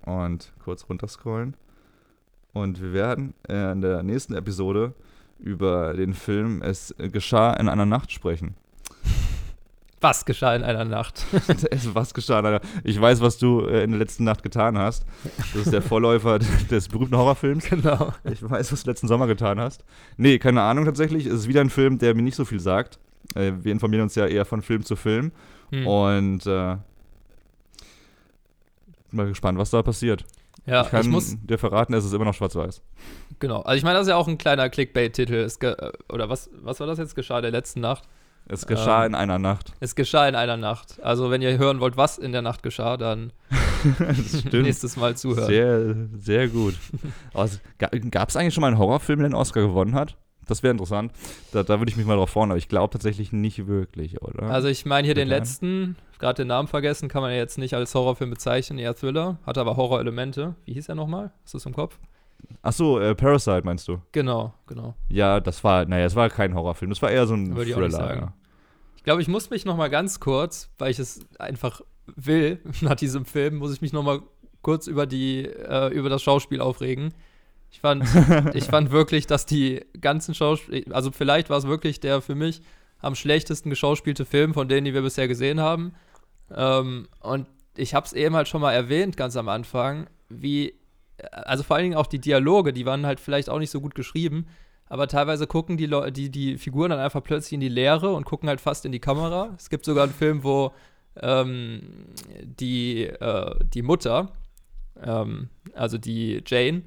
[0.05, 1.57] und kurz runterscrollen.
[2.59, 4.93] Und wir werden äh, in der nächsten Episode
[5.39, 8.57] über den Film Es geschah in einer Nacht sprechen.
[10.01, 11.25] Was geschah in einer Nacht?
[11.93, 15.05] Was geschah in einer Ich weiß, was du äh, in der letzten Nacht getan hast.
[15.53, 16.39] Das ist der Vorläufer
[16.71, 17.65] des berühmten Horrorfilms.
[17.69, 18.13] genau.
[18.25, 19.85] Ich weiß, was du letzten Sommer getan hast.
[20.17, 21.27] Nee, keine Ahnung tatsächlich.
[21.27, 23.01] Es ist wieder ein Film, der mir nicht so viel sagt.
[23.35, 25.33] Äh, wir informieren uns ja eher von Film zu Film.
[25.71, 25.87] Hm.
[25.87, 26.77] Und äh,
[29.11, 30.25] mal gespannt, was da passiert.
[30.67, 32.83] Ja, ich kann ich muss, dir verraten, es ist immer noch schwarz-weiß.
[33.39, 33.63] genau.
[33.63, 35.49] Also ich meine, das ist ja auch ein kleiner Clickbait-Titel.
[35.61, 37.15] Äh, Oder was, was war das jetzt?
[37.15, 38.05] Geschah in der letzten Nacht?
[38.51, 39.73] Es geschah Ähm, in einer Nacht.
[39.81, 40.99] Es geschah in einer Nacht.
[41.03, 43.33] Also wenn ihr hören wollt, was in der Nacht geschah, dann
[44.53, 45.47] nächstes Mal zuhören.
[45.47, 46.75] Sehr, sehr gut.
[48.11, 50.17] Gab es eigentlich schon mal einen Horrorfilm, der einen Oscar gewonnen hat?
[50.49, 51.13] Das wäre interessant.
[51.53, 54.45] Da, da würde ich mich mal drauf freuen, aber ich glaube tatsächlich nicht wirklich, oder?
[54.45, 57.75] Also ich meine hier den letzten, gerade den Namen vergessen, kann man ja jetzt nicht
[57.75, 60.57] als Horrorfilm bezeichnen, eher Thriller, hat aber Horrorelemente.
[60.65, 61.33] Wie hieß er nochmal?
[61.45, 61.99] Ist das im Kopf?
[62.63, 63.99] Achso, äh, Parasite meinst du?
[64.13, 64.95] Genau, genau.
[65.09, 67.77] Ja, das war, naja, es war kein Horrorfilm, das war eher so ein Würde ich
[67.77, 67.91] Thriller.
[67.91, 68.21] sagen.
[68.21, 68.35] Ja.
[68.97, 71.81] Ich glaube, ich muss mich nochmal ganz kurz, weil ich es einfach
[72.17, 74.21] will, nach diesem Film, muss ich mich nochmal
[74.63, 77.13] kurz über die, äh, über das Schauspiel aufregen.
[77.71, 78.05] Ich fand,
[78.55, 82.63] ich fand wirklich, dass die ganzen Schauspieler, also vielleicht war es wirklich der für mich
[83.01, 85.95] am schlechtesten geschauspielte Film von denen, die wir bisher gesehen haben.
[86.55, 87.47] Ähm, und
[87.77, 90.75] ich habe es eben halt schon mal erwähnt, ganz am Anfang, wie,
[91.31, 93.95] also vor allen Dingen auch die Dialoge, die waren halt vielleicht auch nicht so gut
[93.95, 94.47] geschrieben,
[94.87, 98.25] aber teilweise gucken die, Leu die, die Figuren dann einfach plötzlich in die Leere und
[98.25, 99.55] gucken halt fast in die Kamera.
[99.57, 100.73] Es gibt sogar einen Film, wo
[101.21, 101.83] ähm,
[102.43, 104.33] die, äh, die Mutter,
[105.03, 106.85] ähm, also die Jane,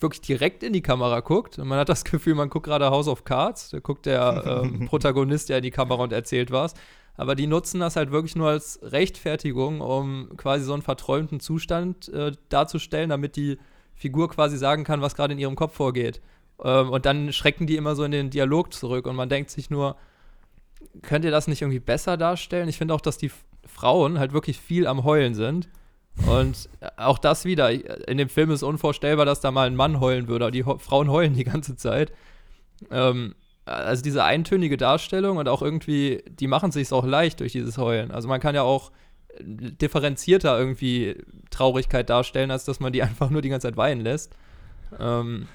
[0.00, 3.08] wirklich direkt in die Kamera guckt und man hat das Gefühl, man guckt gerade House
[3.08, 6.74] of Cards, da guckt der ähm, Protagonist ja in die Kamera und erzählt was.
[7.16, 12.08] Aber die nutzen das halt wirklich nur als Rechtfertigung, um quasi so einen verträumten Zustand
[12.08, 13.58] äh, darzustellen, damit die
[13.94, 16.20] Figur quasi sagen kann, was gerade in ihrem Kopf vorgeht.
[16.62, 19.70] Ähm, und dann schrecken die immer so in den Dialog zurück und man denkt sich
[19.70, 19.96] nur,
[21.02, 22.68] könnt ihr das nicht irgendwie besser darstellen?
[22.68, 23.30] Ich finde auch, dass die
[23.64, 25.68] Frauen halt wirklich viel am Heulen sind.
[26.26, 27.70] Und auch das wieder,
[28.08, 31.34] in dem Film ist unvorstellbar, dass da mal ein Mann heulen würde, die Frauen heulen
[31.34, 32.12] die ganze Zeit.
[32.90, 33.34] Ähm,
[33.66, 37.78] also diese eintönige Darstellung und auch irgendwie, die machen es sich auch leicht durch dieses
[37.78, 38.10] Heulen.
[38.10, 38.92] Also man kann ja auch
[39.40, 41.16] differenzierter irgendwie
[41.50, 44.36] Traurigkeit darstellen, als dass man die einfach nur die ganze Zeit weinen lässt.
[44.98, 45.48] Ähm,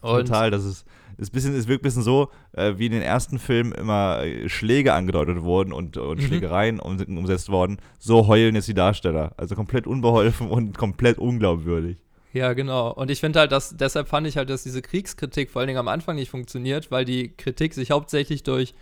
[0.00, 0.86] Total, das ist,
[1.18, 4.48] ist bisschen, es wirkt ein bisschen so, äh, wie in den ersten Filmen immer äh,
[4.48, 6.26] Schläge angedeutet wurden und, und Mhm.
[6.26, 7.78] Schlägereien um, umsetzt worden.
[7.98, 9.32] So heulen jetzt die Darsteller.
[9.36, 11.98] Also komplett unbeholfen und komplett unglaubwürdig.
[12.32, 12.92] Ja, genau.
[12.92, 15.78] Und ich finde halt, dass deshalb fand ich halt, dass diese Kriegskritik vor allen Dingen
[15.78, 18.74] am Anfang nicht funktioniert, weil die Kritik sich hauptsächlich durch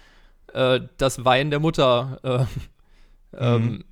[0.55, 2.49] äh, das Weinen der Mutter
[3.35, 3.85] äh, ähm,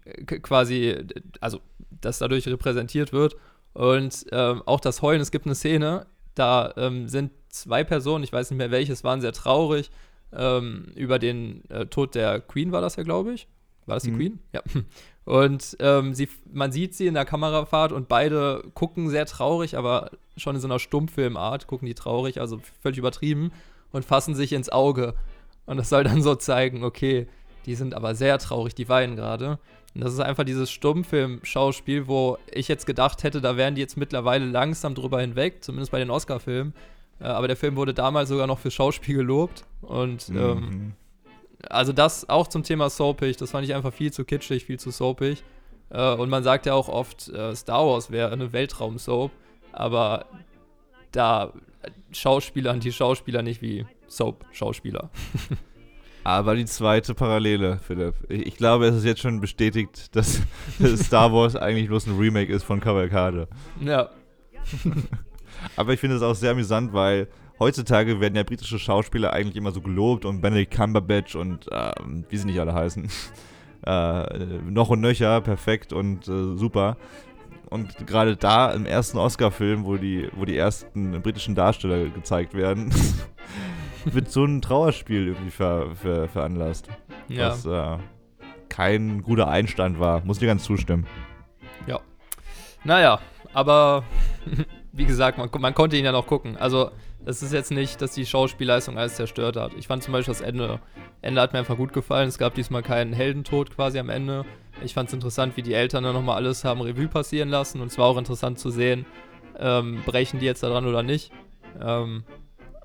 [0.42, 0.96] quasi,
[1.40, 1.60] also
[2.00, 3.36] das dadurch repräsentiert wird.
[3.74, 8.32] Und ähm, auch das Heulen, es gibt eine Szene, da ähm, sind zwei Personen, ich
[8.32, 9.90] weiß nicht mehr welches, waren sehr traurig
[10.32, 13.48] ähm, über den äh, Tod der Queen, war das ja, glaube ich.
[13.86, 14.16] War das die Mhm.
[14.16, 14.38] Queen?
[14.52, 14.62] Ja.
[15.24, 20.10] Und ähm, sie, man sieht sie in der Kamerafahrt und beide gucken sehr traurig, aber
[20.36, 23.52] schon in so einer Stummfilmart gucken die traurig, also völlig übertrieben
[23.92, 25.14] und fassen sich ins Auge.
[25.66, 27.28] Und das soll dann so zeigen, okay,
[27.66, 29.58] die sind aber sehr traurig, die weinen gerade.
[29.94, 33.96] Und das ist einfach dieses Stummfilm-Schauspiel, wo ich jetzt gedacht hätte, da wären die jetzt
[33.96, 36.74] mittlerweile langsam drüber hinweg, zumindest bei den Oscar-Filmen.
[37.20, 39.64] Äh, aber der Film wurde damals sogar noch für Schauspiel gelobt.
[39.82, 40.92] Und ähm, Mhm.
[41.68, 44.90] also das auch zum Thema soapig, das fand ich einfach viel zu kitschig, viel zu
[44.90, 45.42] soapig.
[45.90, 49.30] Äh, und man sagt ja auch oft, äh, Star Wars wäre eine Weltraum-Soap,
[49.72, 50.26] aber
[51.12, 51.52] da
[52.12, 55.10] Schauspielern die Schauspieler nicht wie Soap-Schauspieler.
[56.22, 58.14] Aber die zweite Parallele, Philipp.
[58.28, 60.42] Ich, ich glaube, es ist jetzt schon bestätigt, dass
[60.96, 63.48] Star Wars eigentlich bloß ein Remake ist von Cavalcade.
[63.80, 64.10] Ja,
[65.76, 69.72] Aber ich finde es auch sehr amüsant, weil heutzutage werden ja britische Schauspieler eigentlich immer
[69.72, 73.08] so gelobt und Benedict Cumberbatch und ähm, wie sie nicht alle heißen.
[73.86, 76.96] äh, noch und nöcher, perfekt und äh, super.
[77.68, 82.92] Und gerade da im ersten Oscar-Film, wo die, wo die ersten britischen Darsteller gezeigt werden,
[84.04, 86.88] wird so ein Trauerspiel irgendwie ver, ver, veranlasst.
[87.28, 87.50] ja.
[87.50, 87.98] Was äh,
[88.68, 90.24] kein guter Einstand war.
[90.24, 91.06] Muss dir ganz zustimmen.
[91.86, 92.00] Ja.
[92.84, 93.20] Naja,
[93.52, 94.04] aber
[94.92, 96.56] wie gesagt, man, man konnte ihn ja noch gucken.
[96.56, 96.90] Also,
[97.24, 99.72] es ist jetzt nicht, dass die Schauspielleistung alles zerstört hat.
[99.78, 100.80] Ich fand zum Beispiel das Ende,
[101.20, 102.28] Ende hat mir einfach gut gefallen.
[102.28, 104.44] Es gab diesmal keinen Heldentod quasi am Ende.
[104.82, 107.80] Ich fand es interessant, wie die Eltern dann nochmal alles haben Revue passieren lassen.
[107.80, 109.04] Und es war auch interessant zu sehen,
[109.58, 111.30] ähm, brechen die jetzt da dran oder nicht.
[111.80, 112.24] Ähm,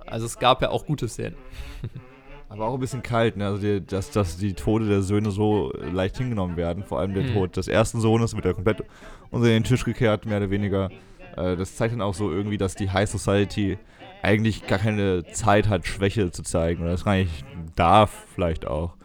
[0.06, 1.36] also es gab ja auch gute Szenen.
[2.50, 3.48] Aber auch ein bisschen kalt, ne?
[3.48, 6.84] Also, die, dass, dass die Tode der Söhne so leicht hingenommen werden.
[6.84, 7.34] Vor allem der Hm.
[7.34, 8.84] Tod des ersten Sohnes wird ja komplett
[9.32, 10.90] unter den Tisch gekehrt, mehr oder weniger.
[11.38, 13.78] Äh, das zeigt dann auch so irgendwie, dass die High Society
[14.22, 16.82] eigentlich gar keine Zeit hat, Schwäche zu zeigen.
[16.82, 18.96] Oder das gar nicht darf, vielleicht auch.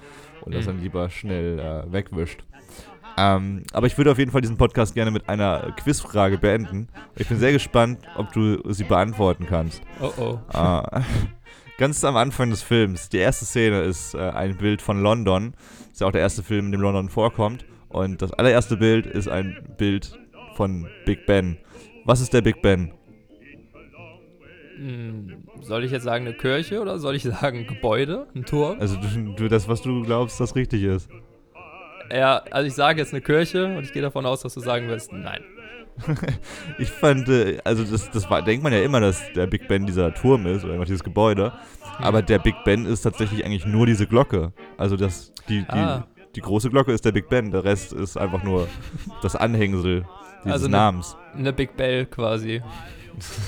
[0.43, 2.43] Und das dann lieber schnell äh, wegwischt.
[3.19, 6.89] Ähm, aber ich würde auf jeden Fall diesen Podcast gerne mit einer Quizfrage beenden.
[7.17, 9.83] Ich bin sehr gespannt, ob du sie beantworten kannst.
[10.01, 10.39] Oh oh.
[10.55, 11.03] Ah,
[11.79, 15.55] ganz am Anfang des Films, die erste Szene ist äh, ein Bild von London.
[15.93, 17.67] Ist ja auch der erste Film, in dem London vorkommt.
[17.91, 20.19] Und das allererste Bild ist ein Bild
[20.55, 21.59] von Big Ben.
[22.05, 22.93] Was ist der Big Ben?
[24.77, 28.79] Hm, soll ich jetzt sagen eine Kirche oder soll ich sagen Gebäude, ein Turm?
[28.81, 28.97] Also
[29.37, 31.09] du, das, was du glaubst, das richtig ist.
[32.11, 34.89] Ja, also ich sage jetzt eine Kirche und ich gehe davon aus, dass du sagen
[34.89, 35.43] wirst, nein.
[36.79, 39.85] Ich fand, äh, also das, das war, denkt man ja immer, dass der Big Ben
[39.87, 41.53] dieser Turm ist oder einfach dieses Gebäude.
[41.99, 44.53] Aber der Big Ben ist tatsächlich eigentlich nur diese Glocke.
[44.79, 46.07] Also das, die, die, Ah.
[46.35, 47.51] die große Glocke ist der Big Ben.
[47.51, 48.67] Der Rest ist einfach nur
[49.21, 50.07] das Anhängsel
[50.45, 51.17] dieses Also Namens.
[51.37, 52.63] Eine Big Bell quasi.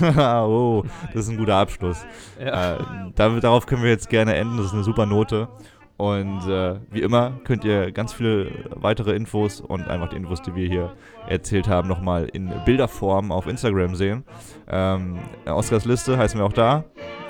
[0.17, 2.05] oh, das ist ein guter Abschluss.
[2.39, 2.75] Ja.
[2.75, 2.79] Äh,
[3.15, 4.57] damit, darauf können wir jetzt gerne enden.
[4.57, 5.49] Das ist eine super Note.
[5.97, 10.55] Und äh, wie immer könnt ihr ganz viele weitere Infos und einfach die Infos, die
[10.55, 10.97] wir hier
[11.29, 14.25] erzählt haben, nochmal in Bilderform auf Instagram sehen.
[14.69, 16.85] Ähm, Oscars Liste heißen wir auch da.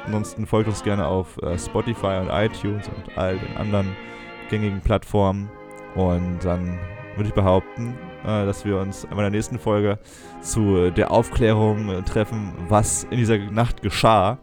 [0.07, 3.95] Ansonsten folgt uns gerne auf äh, Spotify und iTunes und all den anderen
[4.49, 5.51] gängigen Plattformen.
[5.95, 6.79] Und dann
[7.17, 7.95] würde ich behaupten,
[8.25, 9.99] dass wir uns in der nächsten Folge
[10.41, 14.39] zu der Aufklärung äh, treffen, was in dieser Nacht geschah.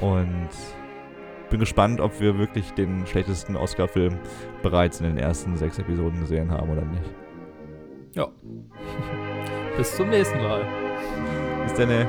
[0.00, 0.48] Und
[1.50, 4.18] bin gespannt, ob wir wirklich den schlechtesten Oscar-Film
[4.62, 7.10] bereits in den ersten sechs Episoden gesehen haben oder nicht.
[8.12, 8.28] Ja.
[9.76, 10.64] Bis zum nächsten Mal.
[11.64, 12.08] Bis dann.